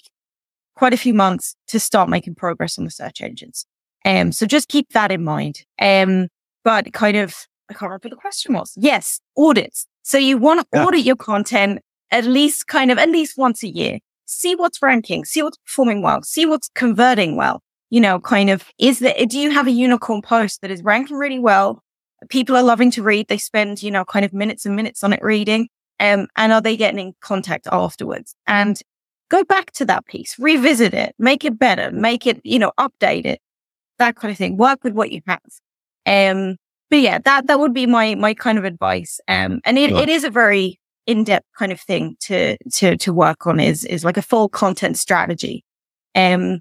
quite 0.75 0.93
a 0.93 0.97
few 0.97 1.13
months 1.13 1.55
to 1.67 1.79
start 1.79 2.09
making 2.09 2.35
progress 2.35 2.77
on 2.77 2.85
the 2.85 2.91
search 2.91 3.21
engines. 3.21 3.65
Um, 4.05 4.31
so 4.31 4.45
just 4.45 4.69
keep 4.69 4.89
that 4.93 5.11
in 5.11 5.23
mind. 5.23 5.65
Um, 5.79 6.29
but 6.63 6.93
kind 6.93 7.17
of, 7.17 7.35
I 7.69 7.73
can't 7.73 7.89
remember 7.89 8.09
the 8.09 8.15
question 8.15 8.53
was. 8.53 8.73
Yes, 8.77 9.19
audits. 9.37 9.85
So 10.03 10.17
you 10.17 10.37
want 10.37 10.61
to 10.61 10.67
yeah. 10.73 10.85
audit 10.85 11.05
your 11.05 11.15
content 11.15 11.79
at 12.11 12.25
least 12.25 12.67
kind 12.67 12.91
of 12.91 12.97
at 12.97 13.09
least 13.09 13.37
once 13.37 13.63
a 13.63 13.67
year. 13.67 13.99
See 14.25 14.55
what's 14.55 14.81
ranking, 14.81 15.25
see 15.25 15.41
what's 15.41 15.57
performing 15.57 16.01
well, 16.01 16.21
see 16.23 16.45
what's 16.45 16.69
converting 16.73 17.35
well. 17.35 17.61
You 17.93 18.01
know, 18.01 18.19
kind 18.19 18.49
of 18.49 18.65
is 18.79 18.97
that, 18.99 19.29
do 19.29 19.37
you 19.37 19.51
have 19.51 19.67
a 19.67 19.71
unicorn 19.71 20.23
post 20.23 20.61
that 20.61 20.71
is 20.71 20.81
ranking 20.81 21.15
really 21.15 21.37
well? 21.37 21.83
People 22.29 22.55
are 22.55 22.63
loving 22.63 22.89
to 22.89 23.03
read. 23.03 23.27
They 23.27 23.37
spend, 23.37 23.83
you 23.83 23.91
know, 23.91 24.03
kind 24.03 24.25
of 24.25 24.33
minutes 24.33 24.65
and 24.65 24.75
minutes 24.75 25.03
on 25.03 25.13
it 25.13 25.21
reading. 25.21 25.69
Um, 25.99 26.27
and 26.35 26.51
are 26.51 26.59
they 26.59 26.75
getting 26.75 26.99
in 26.99 27.13
contact 27.21 27.67
afterwards? 27.71 28.33
And 28.47 28.81
go 29.29 29.43
back 29.43 29.73
to 29.73 29.85
that 29.85 30.07
piece, 30.07 30.35
revisit 30.39 30.95
it, 30.95 31.13
make 31.19 31.45
it 31.45 31.59
better, 31.59 31.91
make 31.91 32.25
it, 32.25 32.41
you 32.43 32.57
know, 32.57 32.71
update 32.79 33.27
it, 33.27 33.39
that 33.99 34.15
kind 34.15 34.31
of 34.31 34.39
thing. 34.39 34.57
Work 34.57 34.83
with 34.83 34.93
what 34.93 35.11
you 35.11 35.21
have. 35.27 35.41
Um, 36.07 36.57
but 36.89 36.99
yeah, 36.99 37.19
that, 37.19 37.45
that 37.45 37.59
would 37.59 37.75
be 37.75 37.85
my, 37.85 38.15
my 38.15 38.33
kind 38.33 38.57
of 38.57 38.63
advice. 38.63 39.19
Um, 39.27 39.61
and 39.65 39.77
it, 39.77 39.91
it 39.91 40.09
is 40.09 40.23
a 40.23 40.31
very 40.31 40.79
in-depth 41.05 41.45
kind 41.59 41.71
of 41.71 41.79
thing 41.79 42.15
to, 42.21 42.57
to, 42.71 42.97
to 42.97 43.13
work 43.13 43.45
on 43.45 43.59
is, 43.59 43.85
is 43.85 44.03
like 44.03 44.17
a 44.17 44.23
full 44.23 44.49
content 44.49 44.97
strategy. 44.97 45.63
Um, 46.15 46.59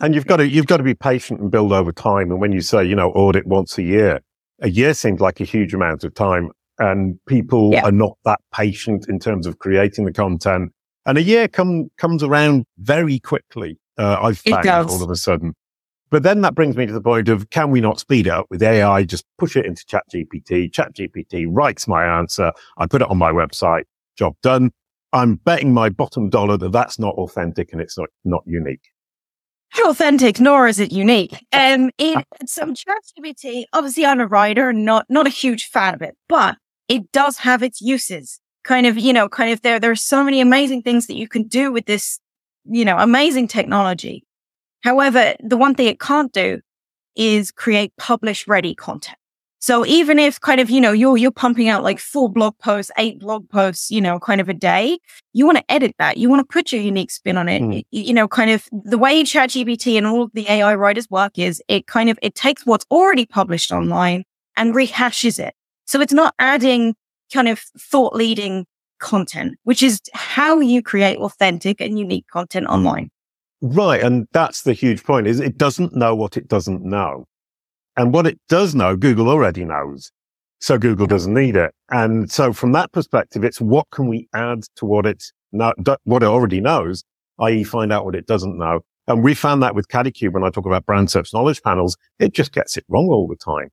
and 0.00 0.14
you've 0.14 0.26
got 0.26 0.36
to, 0.38 0.48
you've 0.48 0.66
got 0.66 0.78
to 0.78 0.82
be 0.82 0.94
patient 0.94 1.40
and 1.40 1.50
build 1.50 1.72
over 1.72 1.92
time. 1.92 2.30
And 2.30 2.40
when 2.40 2.52
you 2.52 2.60
say, 2.60 2.84
you 2.84 2.94
know, 2.94 3.10
audit 3.10 3.46
once 3.46 3.78
a 3.78 3.82
year, 3.82 4.20
a 4.60 4.70
year 4.70 4.94
seems 4.94 5.20
like 5.20 5.40
a 5.40 5.44
huge 5.44 5.74
amount 5.74 6.04
of 6.04 6.14
time 6.14 6.50
and 6.78 7.18
people 7.26 7.72
yeah. 7.72 7.84
are 7.84 7.92
not 7.92 8.16
that 8.24 8.40
patient 8.52 9.08
in 9.08 9.18
terms 9.18 9.46
of 9.46 9.58
creating 9.58 10.04
the 10.04 10.12
content. 10.12 10.72
And 11.06 11.18
a 11.18 11.22
year 11.22 11.48
come, 11.48 11.90
comes 11.98 12.22
around 12.22 12.64
very 12.78 13.18
quickly. 13.18 13.78
Uh, 13.98 14.18
I've 14.20 14.38
found 14.38 14.66
all 14.68 15.02
of 15.02 15.10
a 15.10 15.16
sudden. 15.16 15.54
But 16.10 16.22
then 16.22 16.42
that 16.42 16.54
brings 16.54 16.76
me 16.76 16.86
to 16.86 16.92
the 16.92 17.00
point 17.00 17.28
of 17.28 17.50
can 17.50 17.70
we 17.70 17.80
not 17.80 17.98
speed 17.98 18.28
up 18.28 18.46
with 18.50 18.62
AI? 18.62 19.02
Just 19.04 19.24
push 19.38 19.56
it 19.56 19.66
into 19.66 19.84
ChatGPT. 19.84 20.70
ChatGPT 20.70 21.46
writes 21.48 21.88
my 21.88 22.04
answer. 22.04 22.52
I 22.78 22.86
put 22.86 23.02
it 23.02 23.10
on 23.10 23.18
my 23.18 23.32
website. 23.32 23.84
Job 24.16 24.36
done. 24.42 24.70
I'm 25.12 25.36
betting 25.36 25.72
my 25.72 25.88
bottom 25.88 26.30
dollar 26.30 26.56
that 26.56 26.72
that's 26.72 26.98
not 26.98 27.14
authentic 27.16 27.72
and 27.72 27.80
it's 27.80 27.98
not, 27.98 28.08
not 28.24 28.42
unique. 28.46 28.90
Authentic, 29.82 30.40
nor 30.40 30.68
is 30.68 30.80
it 30.80 30.92
unique. 30.92 31.44
Um, 31.54 31.90
in 31.98 32.22
some 32.46 32.74
ChatGPT, 32.74 33.64
obviously 33.72 34.04
I'm 34.04 34.20
a 34.20 34.26
writer, 34.26 34.72
not 34.72 35.06
not 35.08 35.26
a 35.26 35.30
huge 35.30 35.66
fan 35.66 35.94
of 35.94 36.02
it, 36.02 36.16
but 36.28 36.56
it 36.88 37.12
does 37.12 37.38
have 37.38 37.62
its 37.62 37.80
uses. 37.80 38.40
Kind 38.64 38.86
of, 38.86 38.98
you 38.98 39.12
know, 39.12 39.28
kind 39.28 39.52
of 39.52 39.62
there. 39.62 39.78
There 39.78 39.90
are 39.90 39.96
so 39.96 40.24
many 40.24 40.40
amazing 40.40 40.82
things 40.82 41.06
that 41.06 41.16
you 41.16 41.28
can 41.28 41.44
do 41.44 41.70
with 41.70 41.86
this, 41.86 42.18
you 42.64 42.84
know, 42.84 42.98
amazing 42.98 43.46
technology. 43.48 44.24
However, 44.82 45.34
the 45.40 45.56
one 45.56 45.74
thing 45.74 45.86
it 45.86 46.00
can't 46.00 46.32
do 46.32 46.60
is 47.16 47.50
create 47.50 47.92
publish 47.96 48.48
ready 48.48 48.74
content. 48.74 49.18
So 49.64 49.86
even 49.86 50.18
if 50.18 50.38
kind 50.38 50.60
of, 50.60 50.68
you 50.68 50.78
know, 50.78 50.92
you're, 50.92 51.16
you're 51.16 51.30
pumping 51.30 51.70
out 51.70 51.82
like 51.82 51.98
four 51.98 52.30
blog 52.30 52.58
posts, 52.58 52.92
eight 52.98 53.18
blog 53.18 53.48
posts, 53.48 53.90
you 53.90 53.98
know, 53.98 54.20
kind 54.20 54.38
of 54.38 54.50
a 54.50 54.52
day, 54.52 54.98
you 55.32 55.46
want 55.46 55.56
to 55.56 55.64
edit 55.72 55.94
that. 55.98 56.18
You 56.18 56.28
want 56.28 56.40
to 56.40 56.52
put 56.52 56.70
your 56.70 56.82
unique 56.82 57.10
spin 57.10 57.38
on 57.38 57.48
it. 57.48 57.62
Mm. 57.62 57.82
You, 57.90 58.02
you, 58.02 58.12
know, 58.12 58.28
kind 58.28 58.50
of 58.50 58.68
the 58.70 58.98
way 58.98 59.22
ChatGPT 59.22 59.96
and 59.96 60.06
all 60.06 60.28
the 60.34 60.46
AI 60.50 60.74
writers 60.74 61.08
work 61.08 61.38
is 61.38 61.62
it 61.66 61.86
kind 61.86 62.10
of, 62.10 62.18
it 62.20 62.34
takes 62.34 62.66
what's 62.66 62.84
already 62.90 63.24
published 63.24 63.72
online 63.72 64.24
and 64.54 64.74
rehashes 64.74 65.38
it. 65.38 65.54
So 65.86 65.98
it's 66.02 66.12
not 66.12 66.34
adding 66.38 66.94
kind 67.32 67.48
of 67.48 67.58
thought 67.58 68.14
leading 68.14 68.66
content, 68.98 69.56
which 69.62 69.82
is 69.82 69.98
how 70.12 70.60
you 70.60 70.82
create 70.82 71.16
authentic 71.16 71.80
and 71.80 71.98
unique 71.98 72.26
content 72.30 72.66
online. 72.66 73.08
Right. 73.62 74.02
And 74.02 74.28
that's 74.32 74.64
the 74.64 74.74
huge 74.74 75.04
point 75.04 75.26
is 75.26 75.40
it 75.40 75.56
doesn't 75.56 75.96
know 75.96 76.14
what 76.14 76.36
it 76.36 76.48
doesn't 76.48 76.84
know. 76.84 77.24
And 77.96 78.12
what 78.12 78.26
it 78.26 78.38
does 78.48 78.74
know, 78.74 78.96
Google 78.96 79.28
already 79.28 79.64
knows. 79.64 80.10
So 80.60 80.78
Google 80.78 81.06
doesn't 81.06 81.34
need 81.34 81.56
it. 81.56 81.74
And 81.90 82.30
so 82.30 82.52
from 82.52 82.72
that 82.72 82.92
perspective, 82.92 83.44
it's 83.44 83.60
what 83.60 83.86
can 83.90 84.08
we 84.08 84.28
add 84.34 84.62
to 84.76 84.86
what 84.86 85.06
it's 85.06 85.32
not, 85.52 85.76
what 86.04 86.22
it 86.22 86.26
already 86.26 86.60
knows, 86.60 87.04
i.e. 87.40 87.64
find 87.64 87.92
out 87.92 88.04
what 88.04 88.14
it 88.14 88.26
doesn't 88.26 88.56
know. 88.56 88.80
And 89.06 89.22
we 89.22 89.34
found 89.34 89.62
that 89.62 89.74
with 89.74 89.88
Kalicube 89.88 90.32
when 90.32 90.42
I 90.42 90.50
talk 90.50 90.64
about 90.64 90.86
brand 90.86 91.10
search 91.10 91.34
knowledge 91.34 91.62
panels, 91.62 91.96
it 92.18 92.32
just 92.32 92.52
gets 92.52 92.76
it 92.76 92.84
wrong 92.88 93.08
all 93.08 93.28
the 93.28 93.36
time. 93.36 93.68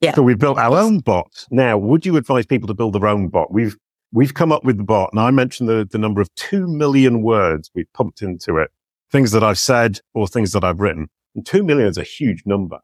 Yeah. 0.00 0.14
So 0.14 0.22
we've 0.22 0.38
built 0.38 0.58
our 0.58 0.76
own 0.76 0.98
bot. 0.98 1.46
Now, 1.50 1.78
would 1.78 2.04
you 2.04 2.16
advise 2.18 2.44
people 2.44 2.66
to 2.66 2.74
build 2.74 2.92
their 2.92 3.06
own 3.06 3.28
bot? 3.28 3.50
We've, 3.50 3.76
we've 4.12 4.34
come 4.34 4.52
up 4.52 4.62
with 4.62 4.76
the 4.76 4.84
bot 4.84 5.08
and 5.12 5.20
I 5.20 5.30
mentioned 5.30 5.70
the, 5.70 5.88
the 5.90 5.96
number 5.96 6.20
of 6.20 6.32
2 6.34 6.68
million 6.68 7.22
words 7.22 7.70
we've 7.74 7.90
pumped 7.94 8.20
into 8.20 8.58
it 8.58 8.70
things 9.10 9.32
that 9.32 9.44
I've 9.44 9.58
said 9.58 10.00
or 10.14 10.26
things 10.26 10.52
that 10.52 10.64
I've 10.64 10.80
written. 10.80 11.08
And 11.34 11.46
two 11.46 11.62
million 11.62 11.88
is 11.88 11.98
a 11.98 12.02
huge 12.02 12.42
number. 12.46 12.80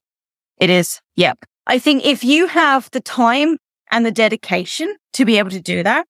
It 0.63 0.71
is. 0.71 1.01
Yep. 1.17 1.41
I 1.67 1.81
think 1.81 2.07
if 2.07 2.23
you 2.23 2.47
have 2.47 2.89
the 2.93 3.01
time 3.01 3.59
and 3.91 4.07
the 4.07 4.13
dedication 4.13 4.95
to 5.15 5.25
be 5.25 5.37
able 5.39 5.51
to 5.51 5.61
do 5.61 5.83
that, 5.83 6.07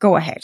go 0.00 0.16
ahead. 0.16 0.42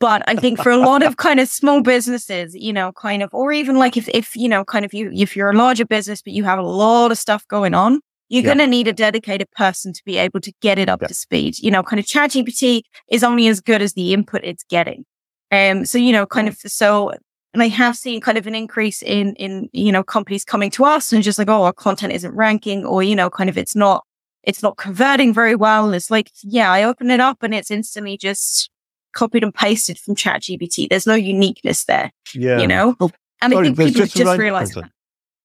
But 0.00 0.22
I 0.26 0.34
think 0.36 0.62
for 0.62 0.70
a 0.70 0.78
lot 0.78 1.02
of 1.02 1.16
kind 1.18 1.40
of 1.40 1.48
small 1.48 1.82
businesses, 1.82 2.54
you 2.54 2.72
know, 2.72 2.92
kind 2.92 3.22
of, 3.22 3.28
or 3.34 3.52
even 3.52 3.76
like 3.76 3.98
if, 3.98 4.08
if, 4.08 4.34
you 4.34 4.48
know, 4.48 4.64
kind 4.64 4.86
of 4.86 4.94
you, 4.94 5.10
if 5.12 5.36
you're 5.36 5.50
a 5.50 5.56
larger 5.56 5.84
business, 5.84 6.22
but 6.22 6.32
you 6.32 6.42
have 6.44 6.58
a 6.58 6.62
lot 6.62 7.12
of 7.12 7.18
stuff 7.18 7.46
going 7.48 7.74
on, 7.74 8.00
you're 8.30 8.42
yeah. 8.42 8.54
going 8.54 8.58
to 8.58 8.66
need 8.66 8.88
a 8.88 8.94
dedicated 8.94 9.50
person 9.50 9.92
to 9.92 10.02
be 10.06 10.16
able 10.16 10.40
to 10.40 10.52
get 10.62 10.78
it 10.78 10.88
up 10.88 11.02
yeah. 11.02 11.08
to 11.08 11.14
speed. 11.14 11.58
You 11.58 11.70
know, 11.70 11.82
kind 11.82 12.00
of 12.00 12.06
ChatGPT 12.06 12.80
is 13.10 13.22
only 13.22 13.46
as 13.46 13.60
good 13.60 13.82
as 13.82 13.92
the 13.92 14.14
input 14.14 14.40
it's 14.42 14.64
getting. 14.64 15.04
Um, 15.52 15.84
so, 15.84 15.98
you 15.98 16.12
know, 16.12 16.24
kind 16.24 16.48
of, 16.48 16.56
so 16.56 17.12
and 17.54 17.62
I 17.62 17.68
have 17.68 17.96
seen 17.96 18.20
kind 18.20 18.36
of 18.36 18.48
an 18.48 18.54
increase 18.54 19.00
in, 19.00 19.34
in, 19.36 19.70
you 19.72 19.92
know, 19.92 20.02
companies 20.02 20.44
coming 20.44 20.70
to 20.72 20.84
us 20.84 21.12
and 21.12 21.22
just 21.22 21.38
like, 21.38 21.48
oh, 21.48 21.62
our 21.62 21.72
content 21.72 22.12
isn't 22.12 22.34
ranking 22.34 22.84
or, 22.84 23.02
you 23.04 23.14
know, 23.14 23.30
kind 23.30 23.48
of 23.48 23.56
it's 23.56 23.76
not, 23.76 24.04
it's 24.42 24.60
not 24.60 24.76
converting 24.76 25.32
very 25.32 25.54
well. 25.54 25.86
And 25.86 25.94
it's 25.94 26.10
like, 26.10 26.32
yeah, 26.42 26.70
I 26.72 26.82
open 26.82 27.12
it 27.12 27.20
up 27.20 27.44
and 27.44 27.54
it's 27.54 27.70
instantly 27.70 28.18
just 28.18 28.70
copied 29.12 29.44
and 29.44 29.54
pasted 29.54 29.98
from 29.98 30.16
ChatGPT. 30.16 30.88
There's 30.88 31.06
no 31.06 31.14
uniqueness 31.14 31.84
there. 31.84 32.10
Yeah. 32.34 32.58
You 32.58 32.66
know? 32.66 32.96
And 33.40 33.52
Sorry, 33.52 33.68
I 33.68 33.72
think 33.72 33.76
people 33.76 33.92
just, 33.92 34.16
just 34.16 34.38
realize 34.38 34.72
that. 34.72 34.90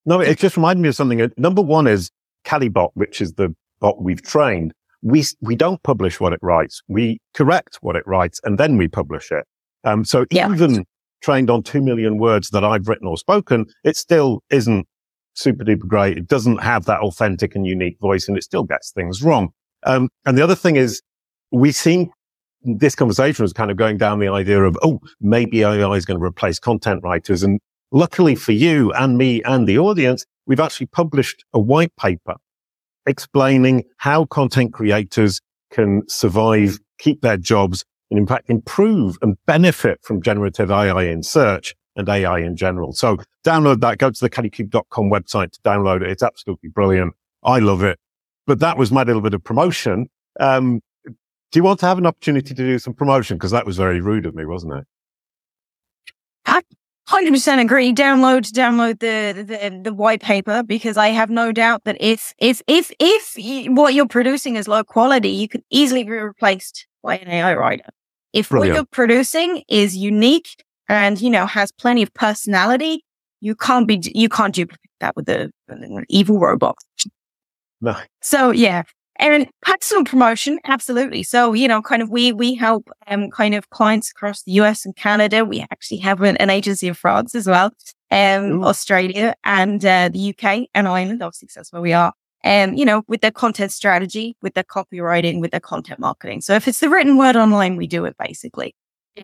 No, 0.07 0.19
it 0.19 0.39
just 0.39 0.57
reminded 0.57 0.81
me 0.81 0.89
of 0.89 0.95
something. 0.95 1.31
Number 1.37 1.61
one 1.61 1.85
is 1.85 2.09
Calibot, 2.43 2.89
which 2.95 3.21
is 3.21 3.33
the 3.33 3.55
bot 3.79 4.01
we've 4.01 4.23
trained. 4.23 4.73
We, 5.03 5.23
we 5.41 5.55
don't 5.55 5.81
publish 5.83 6.19
what 6.19 6.33
it 6.33 6.39
writes. 6.41 6.81
We 6.87 7.21
correct 7.35 7.77
what 7.81 7.95
it 7.95 8.03
writes 8.07 8.41
and 8.43 8.57
then 8.57 8.77
we 8.77 8.87
publish 8.87 9.31
it. 9.31 9.45
Um, 9.83 10.03
so 10.03 10.25
yeah. 10.31 10.51
even 10.51 10.85
trained 11.21 11.49
on 11.49 11.63
2 11.63 11.81
million 11.81 12.17
words 12.17 12.49
that 12.49 12.63
I've 12.63 12.87
written 12.87 13.07
or 13.07 13.17
spoken, 13.17 13.65
it 13.83 13.97
still 13.97 14.43
isn't 14.49 14.87
super 15.33 15.63
duper 15.63 15.87
great. 15.87 16.17
It 16.17 16.27
doesn't 16.27 16.57
have 16.57 16.85
that 16.85 16.99
authentic 16.99 17.55
and 17.55 17.65
unique 17.65 17.97
voice 17.99 18.27
and 18.27 18.37
it 18.37 18.43
still 18.43 18.63
gets 18.63 18.91
things 18.91 19.21
wrong. 19.23 19.49
Um, 19.83 20.09
and 20.25 20.37
the 20.37 20.43
other 20.43 20.55
thing 20.55 20.75
is 20.75 21.01
we 21.51 21.71
seem 21.71 22.11
this 22.61 22.95
conversation 22.95 23.43
was 23.43 23.53
kind 23.53 23.71
of 23.71 23.77
going 23.77 23.97
down 23.97 24.19
the 24.19 24.27
idea 24.27 24.61
of, 24.63 24.77
oh, 24.83 24.99
maybe 25.21 25.63
AI 25.63 25.91
is 25.93 26.05
going 26.05 26.19
to 26.19 26.25
replace 26.25 26.59
content 26.59 27.01
writers. 27.03 27.41
And 27.41 27.59
luckily 27.91 28.35
for 28.35 28.51
you 28.51 28.91
and 28.93 29.17
me 29.17 29.41
and 29.43 29.67
the 29.67 29.79
audience, 29.79 30.25
we've 30.45 30.59
actually 30.59 30.87
published 30.87 31.45
a 31.53 31.59
white 31.59 31.95
paper 31.95 32.35
explaining 33.05 33.83
how 33.97 34.25
content 34.25 34.73
creators 34.73 35.39
can 35.71 36.01
survive, 36.07 36.79
keep 36.97 37.21
their 37.21 37.37
jobs 37.37 37.85
and 38.09 38.19
in 38.19 38.27
fact 38.27 38.49
improve 38.49 39.17
and 39.21 39.37
benefit 39.45 39.99
from 40.03 40.21
generative 40.21 40.71
AI 40.71 41.03
in 41.03 41.23
search 41.23 41.75
and 41.95 42.07
AI 42.07 42.39
in 42.39 42.55
general. 42.55 42.93
So 42.93 43.17
download 43.43 43.81
that, 43.81 43.97
go 43.97 44.09
to 44.09 44.19
the 44.19 44.29
kalicube.com 44.29 45.09
website 45.09 45.51
to 45.51 45.59
download 45.61 46.01
it. 46.01 46.09
It's 46.09 46.23
absolutely 46.23 46.69
brilliant. 46.69 47.13
I 47.43 47.59
love 47.59 47.83
it. 47.83 47.99
But 48.47 48.59
that 48.59 48.77
was 48.77 48.91
my 48.91 49.03
little 49.03 49.21
bit 49.21 49.33
of 49.33 49.43
promotion. 49.43 50.07
Um, 50.39 50.81
Do 51.05 51.13
you 51.55 51.63
want 51.63 51.79
to 51.81 51.85
have 51.85 51.97
an 51.97 52.05
opportunity 52.05 52.53
to 52.53 52.53
do 52.53 52.79
some 52.79 52.93
promotion? 52.93 53.37
Because 53.37 53.51
that 53.51 53.65
was 53.65 53.77
very 53.77 54.01
rude 54.01 54.25
of 54.25 54.33
me, 54.33 54.45
wasn't 54.45 54.73
it? 54.73 54.85
I 56.45 56.61
100% 57.09 57.61
agree. 57.61 57.93
Download, 57.93 58.49
download 58.51 58.99
the, 58.99 59.43
the, 59.43 59.81
the 59.83 59.93
white 59.93 60.21
paper 60.21 60.63
because 60.63 60.95
I 60.95 61.09
have 61.09 61.29
no 61.29 61.51
doubt 61.51 61.83
that 61.83 61.97
if, 61.99 62.33
if, 62.37 62.61
if, 62.67 62.91
if 62.99 63.35
what 63.71 63.93
you're 63.93 64.07
producing 64.07 64.55
is 64.55 64.67
low 64.67 64.83
quality, 64.83 65.29
you 65.29 65.47
could 65.47 65.63
easily 65.69 66.03
be 66.03 66.11
replaced 66.11 66.87
by 67.03 67.17
an 67.17 67.27
AI 67.27 67.55
writer. 67.55 67.89
If 68.33 68.49
Brilliant. 68.49 68.73
what 68.73 68.77
you're 68.77 68.85
producing 68.85 69.63
is 69.67 69.95
unique 69.95 70.63
and, 70.87 71.19
you 71.19 71.29
know, 71.29 71.45
has 71.45 71.71
plenty 71.71 72.03
of 72.03 72.13
personality, 72.13 73.03
you 73.41 73.55
can't 73.55 73.87
be, 73.87 74.01
you 74.13 74.29
can't 74.29 74.53
duplicate 74.53 74.79
that 74.99 75.15
with 75.15 75.25
the, 75.25 75.51
evil 76.09 76.39
robot. 76.39 76.77
No. 77.81 77.95
So 78.21 78.51
yeah, 78.51 78.83
and 79.19 79.47
personal 79.61 80.03
promotion, 80.03 80.59
absolutely. 80.63 81.23
So, 81.23 81.53
you 81.53 81.67
know, 81.67 81.81
kind 81.81 82.01
of 82.01 82.09
we, 82.09 82.31
we 82.31 82.55
help, 82.55 82.89
um, 83.07 83.29
kind 83.29 83.53
of 83.53 83.69
clients 83.69 84.11
across 84.11 84.43
the 84.43 84.53
US 84.53 84.85
and 84.85 84.95
Canada. 84.95 85.43
We 85.43 85.65
actually 85.71 85.97
have 85.97 86.21
an, 86.21 86.37
an 86.37 86.49
agency 86.49 86.87
in 86.87 86.93
France 86.93 87.35
as 87.35 87.45
well, 87.45 87.71
um, 88.11 88.43
Ooh. 88.51 88.63
Australia 88.63 89.35
and, 89.43 89.83
uh, 89.85 90.09
the 90.09 90.33
UK 90.33 90.69
and 90.73 90.87
Ireland. 90.87 91.21
Obviously, 91.21 91.49
that's 91.53 91.71
where 91.73 91.81
we 91.81 91.93
are. 91.93 92.13
And, 92.41 92.71
um, 92.71 92.77
you 92.77 92.85
know, 92.85 93.03
with 93.07 93.21
their 93.21 93.31
content 93.31 93.71
strategy, 93.71 94.35
with 94.41 94.53
their 94.53 94.63
copywriting, 94.63 95.41
with 95.41 95.51
their 95.51 95.59
content 95.59 95.99
marketing. 95.99 96.41
So 96.41 96.53
if 96.55 96.67
it's 96.67 96.79
the 96.79 96.89
written 96.89 97.17
word 97.17 97.35
online, 97.35 97.75
we 97.75 97.87
do 97.87 98.05
it 98.05 98.15
basically. 98.17 98.75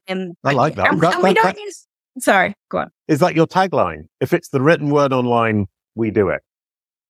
Um, 0.10 0.34
I 0.44 0.52
like 0.52 0.76
that. 0.76 0.92
And, 0.92 1.02
that, 1.02 1.16
and 1.16 1.24
we 1.24 1.34
don't 1.34 1.58
use, 1.58 1.88
sorry, 2.20 2.56
go 2.70 2.80
on. 2.80 2.92
Is 3.08 3.20
that 3.20 3.36
your 3.36 3.48
tagline? 3.48 4.08
If 4.20 4.34
it's 4.34 4.50
the 4.50 4.62
written 4.62 4.90
word 4.90 5.14
online, 5.14 5.68
we 5.96 6.12
do 6.12 6.30
it. 6.30 6.42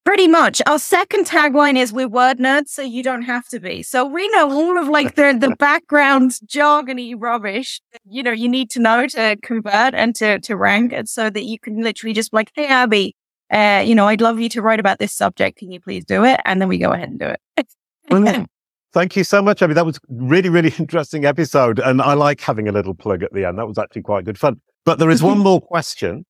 Pretty 0.06 0.28
much. 0.28 0.62
Our 0.68 0.78
second 0.78 1.26
tagline 1.26 1.76
is 1.78 1.92
we're 1.92 2.08
word 2.08 2.38
nerds, 2.38 2.68
so 2.68 2.84
you 2.84 3.02
don't 3.02 3.24
have 3.24 3.48
to 3.48 3.60
be. 3.60 3.82
So 3.82 4.06
we 4.06 4.30
know 4.30 4.52
all 4.52 4.78
of 4.78 4.88
like 4.88 5.16
the, 5.16 5.36
the 5.40 5.56
background 5.60 6.38
jargony 6.46 7.16
rubbish, 7.18 7.82
you 8.08 8.22
know, 8.22 8.32
you 8.32 8.48
need 8.48 8.70
to 8.72 8.80
know 8.80 9.08
to 9.08 9.36
convert 9.42 9.96
and 9.96 10.14
to, 10.18 10.40
to 10.42 10.56
rank 10.56 10.94
and 10.94 11.10
so 11.10 11.32
that 11.32 11.46
you 11.46 11.58
can 11.58 11.82
literally 11.82 12.14
just 12.14 12.30
be 12.30 12.38
like, 12.38 12.52
Hey, 12.54 12.68
Abby, 12.68 13.16
uh, 13.52 13.84
you 13.86 13.96
know, 13.96 14.08
I'd 14.08 14.22
love 14.22 14.40
you 14.40 14.50
to 14.50 14.62
write 14.62 14.80
about 14.80 15.00
this 15.00 15.14
subject. 15.14 15.60
Can 15.60 15.72
you 15.72 15.80
please 15.80 16.06
do 16.06 16.24
it? 16.24 16.40
And 16.46 16.62
then 16.62 16.68
we 16.68 16.78
go 16.78 16.92
ahead 16.92 17.10
and 17.10 17.20
do 17.20 17.34
it. 17.58 18.48
Thank 18.94 19.18
you 19.18 19.26
so 19.26 19.42
much, 19.42 19.62
Abby. 19.62 19.74
That 19.74 19.86
was 19.86 20.00
really, 20.08 20.50
really 20.50 20.74
interesting 20.80 21.26
episode. 21.26 21.80
And 21.80 22.02
I 22.02 22.14
like 22.14 22.40
having 22.40 22.68
a 22.68 22.72
little 22.72 22.96
plug 22.96 23.24
at 23.24 23.34
the 23.34 23.46
end. 23.46 23.58
That 23.58 23.68
was 23.68 23.78
actually 23.78 24.04
quite 24.04 24.26
good 24.26 24.40
fun. 24.40 24.62
But 24.86 25.00
there 25.00 25.10
is 25.10 25.22
one 25.22 25.40
more 25.50 25.62
question, 25.62 26.26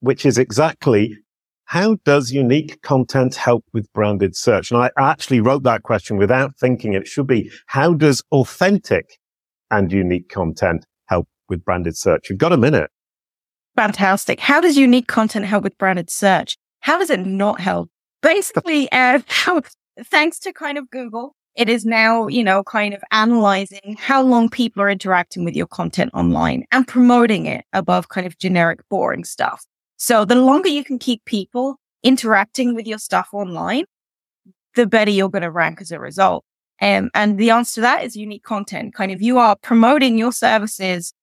which 0.00 0.26
is 0.26 0.36
exactly 0.36 1.16
how 1.64 1.96
does 2.04 2.30
unique 2.30 2.80
content 2.82 3.34
help 3.34 3.64
with 3.72 3.92
branded 3.92 4.36
search? 4.36 4.70
And 4.70 4.80
I 4.80 4.90
actually 4.98 5.40
wrote 5.40 5.64
that 5.64 5.82
question 5.82 6.16
without 6.16 6.56
thinking. 6.58 6.92
It 6.92 7.08
should 7.08 7.26
be, 7.26 7.50
how 7.66 7.94
does 7.94 8.22
authentic 8.30 9.18
and 9.70 9.90
unique 9.90 10.28
content 10.28 10.86
help 11.06 11.26
with 11.48 11.64
branded 11.64 11.96
search? 11.96 12.30
You've 12.30 12.38
got 12.38 12.52
a 12.52 12.56
minute. 12.56 12.90
Fantastic. 13.76 14.40
How 14.40 14.60
does 14.60 14.76
unique 14.76 15.06
content 15.06 15.44
help 15.44 15.62
with 15.62 15.76
branded 15.76 16.10
search? 16.10 16.56
How 16.80 16.98
does 16.98 17.10
it 17.10 17.26
not 17.26 17.60
help? 17.60 17.90
Basically, 18.22 18.90
uh, 18.92 19.20
how, 19.28 19.62
thanks 20.04 20.38
to 20.40 20.52
kind 20.52 20.78
of 20.78 20.90
Google, 20.90 21.34
it 21.54 21.68
is 21.68 21.84
now, 21.84 22.26
you 22.26 22.42
know, 22.42 22.62
kind 22.62 22.94
of 22.94 23.02
analyzing 23.12 23.96
how 23.98 24.22
long 24.22 24.48
people 24.48 24.82
are 24.82 24.90
interacting 24.90 25.44
with 25.44 25.54
your 25.54 25.66
content 25.66 26.10
online 26.14 26.64
and 26.72 26.86
promoting 26.86 27.46
it 27.46 27.64
above 27.72 28.08
kind 28.08 28.26
of 28.26 28.38
generic, 28.38 28.80
boring 28.90 29.24
stuff. 29.24 29.64
So 29.96 30.24
the 30.24 30.34
longer 30.34 30.68
you 30.68 30.84
can 30.84 30.98
keep 30.98 31.24
people 31.24 31.76
interacting 32.02 32.74
with 32.74 32.86
your 32.86 32.98
stuff 32.98 33.28
online, 33.32 33.84
the 34.74 34.86
better 34.86 35.10
you're 35.10 35.30
going 35.30 35.42
to 35.42 35.50
rank 35.50 35.80
as 35.80 35.90
a 35.90 35.98
result. 35.98 36.44
Um, 36.82 37.10
and 37.14 37.38
the 37.38 37.50
answer 37.50 37.76
to 37.76 37.80
that 37.82 38.04
is 38.04 38.16
unique 38.16 38.42
content. 38.42 38.94
Kind 38.94 39.12
of 39.12 39.22
you 39.22 39.38
are 39.38 39.56
promoting 39.56 40.18
your 40.18 40.32
services 40.32 41.14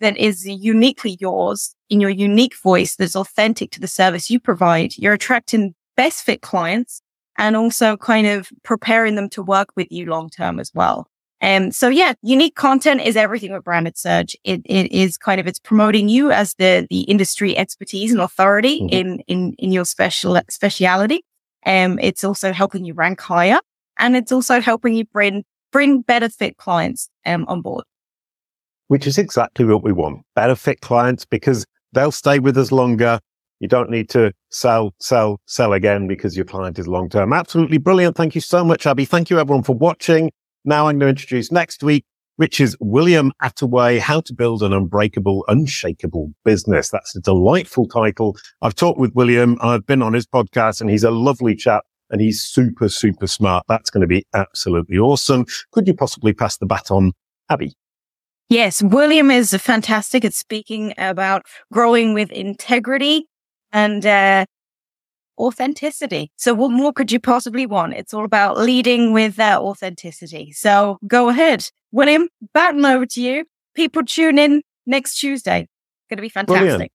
that 0.00 0.16
is 0.16 0.46
uniquely 0.46 1.16
yours 1.20 1.74
in 1.90 2.00
your 2.00 2.10
unique 2.10 2.56
voice 2.56 2.96
that's 2.96 3.16
authentic 3.16 3.70
to 3.72 3.80
the 3.80 3.88
service 3.88 4.30
you 4.30 4.40
provide. 4.40 4.96
You're 4.96 5.14
attracting 5.14 5.74
best 5.96 6.24
fit 6.24 6.42
clients 6.42 7.02
and 7.38 7.56
also 7.56 7.96
kind 7.96 8.26
of 8.26 8.48
preparing 8.62 9.14
them 9.14 9.28
to 9.30 9.42
work 9.42 9.68
with 9.76 9.88
you 9.90 10.06
long 10.06 10.30
term 10.30 10.60
as 10.60 10.70
well. 10.74 11.06
Um, 11.40 11.72
so 11.72 11.88
yeah, 11.88 12.14
unique 12.22 12.54
content 12.54 13.00
is 13.00 13.16
everything 13.16 13.52
with 13.52 13.64
branded 13.64 13.98
search. 13.98 14.36
It, 14.44 14.62
it 14.64 14.92
is 14.92 15.18
kind 15.18 15.40
of, 15.40 15.48
it's 15.48 15.58
promoting 15.58 16.08
you 16.08 16.30
as 16.30 16.54
the, 16.54 16.86
the 16.88 17.00
industry 17.02 17.56
expertise 17.58 18.12
and 18.12 18.20
authority 18.20 18.80
mm-hmm. 18.80 18.94
in, 18.94 19.18
in, 19.26 19.54
in 19.58 19.72
your 19.72 19.84
special 19.84 20.40
speciality. 20.48 21.24
Um, 21.66 21.98
it's 21.98 22.22
also 22.22 22.52
helping 22.52 22.84
you 22.84 22.94
rank 22.94 23.20
higher 23.20 23.58
and 23.98 24.14
it's 24.16 24.30
also 24.30 24.60
helping 24.60 24.94
you 24.94 25.04
bring, 25.04 25.44
bring 25.72 26.02
better 26.02 26.28
fit 26.28 26.58
clients, 26.58 27.08
um, 27.26 27.44
on 27.48 27.60
board. 27.60 27.84
Which 28.92 29.06
is 29.06 29.16
exactly 29.16 29.64
what 29.64 29.82
we 29.82 29.90
want. 29.90 30.20
Better 30.36 30.54
fit 30.54 30.82
clients 30.82 31.24
because 31.24 31.64
they'll 31.94 32.12
stay 32.12 32.38
with 32.38 32.58
us 32.58 32.70
longer. 32.70 33.20
You 33.58 33.66
don't 33.66 33.88
need 33.88 34.10
to 34.10 34.34
sell, 34.50 34.92
sell, 35.00 35.40
sell 35.46 35.72
again 35.72 36.06
because 36.06 36.36
your 36.36 36.44
client 36.44 36.78
is 36.78 36.86
long 36.86 37.08
term. 37.08 37.32
Absolutely 37.32 37.78
brilliant. 37.78 38.18
Thank 38.18 38.34
you 38.34 38.42
so 38.42 38.62
much, 38.62 38.86
Abby. 38.86 39.06
Thank 39.06 39.30
you 39.30 39.38
everyone 39.38 39.62
for 39.62 39.74
watching. 39.74 40.30
Now 40.66 40.88
I'm 40.88 40.98
going 40.98 41.06
to 41.14 41.20
introduce 41.20 41.50
next 41.50 41.82
week, 41.82 42.04
which 42.36 42.60
is 42.60 42.76
William 42.80 43.32
Attaway, 43.42 43.98
How 43.98 44.20
to 44.20 44.34
Build 44.34 44.62
an 44.62 44.74
Unbreakable, 44.74 45.46
Unshakable 45.48 46.34
Business. 46.44 46.90
That's 46.90 47.16
a 47.16 47.20
delightful 47.22 47.88
title. 47.88 48.36
I've 48.60 48.74
talked 48.74 48.98
with 48.98 49.14
William. 49.14 49.56
I've 49.62 49.86
been 49.86 50.02
on 50.02 50.12
his 50.12 50.26
podcast 50.26 50.82
and 50.82 50.90
he's 50.90 51.02
a 51.02 51.10
lovely 51.10 51.56
chap 51.56 51.84
and 52.10 52.20
he's 52.20 52.44
super, 52.44 52.90
super 52.90 53.26
smart. 53.26 53.64
That's 53.70 53.88
going 53.88 54.02
to 54.02 54.06
be 54.06 54.26
absolutely 54.34 54.98
awesome. 54.98 55.46
Could 55.70 55.88
you 55.88 55.94
possibly 55.94 56.34
pass 56.34 56.58
the 56.58 56.66
baton, 56.66 57.12
Abby? 57.48 57.72
Yes, 58.52 58.82
William 58.82 59.30
is 59.30 59.54
fantastic 59.54 60.26
at 60.26 60.34
speaking 60.34 60.92
about 60.98 61.46
growing 61.72 62.12
with 62.12 62.30
integrity 62.30 63.26
and 63.72 64.04
uh, 64.04 64.44
authenticity. 65.38 66.30
So 66.36 66.52
what 66.52 66.70
more 66.70 66.92
could 66.92 67.10
you 67.10 67.18
possibly 67.18 67.64
want? 67.64 67.94
It's 67.94 68.12
all 68.12 68.26
about 68.26 68.58
leading 68.58 69.14
with 69.14 69.36
that 69.36 69.60
authenticity. 69.60 70.52
So 70.52 70.98
go 71.06 71.30
ahead. 71.30 71.66
William, 71.92 72.28
baton 72.52 72.84
over 72.84 73.06
to 73.06 73.22
you. 73.22 73.46
People 73.74 74.04
tune 74.04 74.38
in 74.38 74.60
next 74.84 75.18
Tuesday. 75.18 75.60
It's 75.60 76.08
Going 76.10 76.18
to 76.18 76.20
be 76.20 76.28
fantastic. 76.28 76.60
Brilliant. 76.60 76.92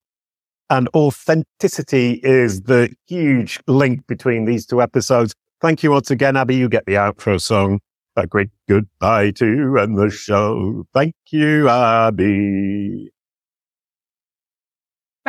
And 0.70 0.90
authenticity 0.94 2.20
is 2.22 2.62
the 2.62 2.96
huge 3.08 3.60
link 3.66 4.06
between 4.06 4.46
these 4.46 4.68
two 4.68 4.80
episodes. 4.80 5.34
Thank 5.60 5.82
you 5.82 5.90
once 5.90 6.12
again, 6.12 6.38
Abby. 6.38 6.56
You 6.56 6.70
get 6.70 6.86
the 6.86 6.94
outro 6.94 7.42
song. 7.42 7.80
A 8.18 8.28
great 8.28 8.50
goodbye 8.68 9.32
to 9.32 9.78
end 9.80 9.98
the 9.98 10.10
show. 10.10 10.86
Thank 10.94 11.14
you, 11.32 11.70
Abby 11.70 13.12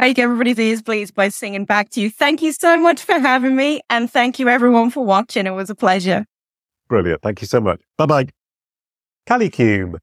make 0.00 0.18
everybody's 0.18 0.58
ears 0.58 0.82
pleased 0.82 1.14
by 1.14 1.28
singing 1.28 1.64
back 1.64 1.90
to 1.90 2.00
you. 2.00 2.10
Thank 2.10 2.42
you 2.42 2.52
so 2.52 2.76
much 2.76 3.02
for 3.02 3.18
having 3.18 3.56
me. 3.56 3.80
And 3.90 4.10
thank 4.10 4.38
you 4.38 4.48
everyone 4.48 4.90
for 4.90 5.04
watching. 5.04 5.46
It 5.46 5.50
was 5.50 5.70
a 5.70 5.74
pleasure. 5.74 6.24
Brilliant. 6.88 7.22
Thank 7.22 7.40
you 7.40 7.46
so 7.46 7.60
much. 7.60 7.80
Bye 7.96 8.06
bye. 8.06 8.28
Kalicube. 9.28 9.98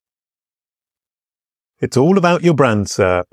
It's 1.79 1.97
all 1.97 2.17
about 2.17 2.43
your 2.43 2.53
brand, 2.53 2.89
sir. 2.89 3.23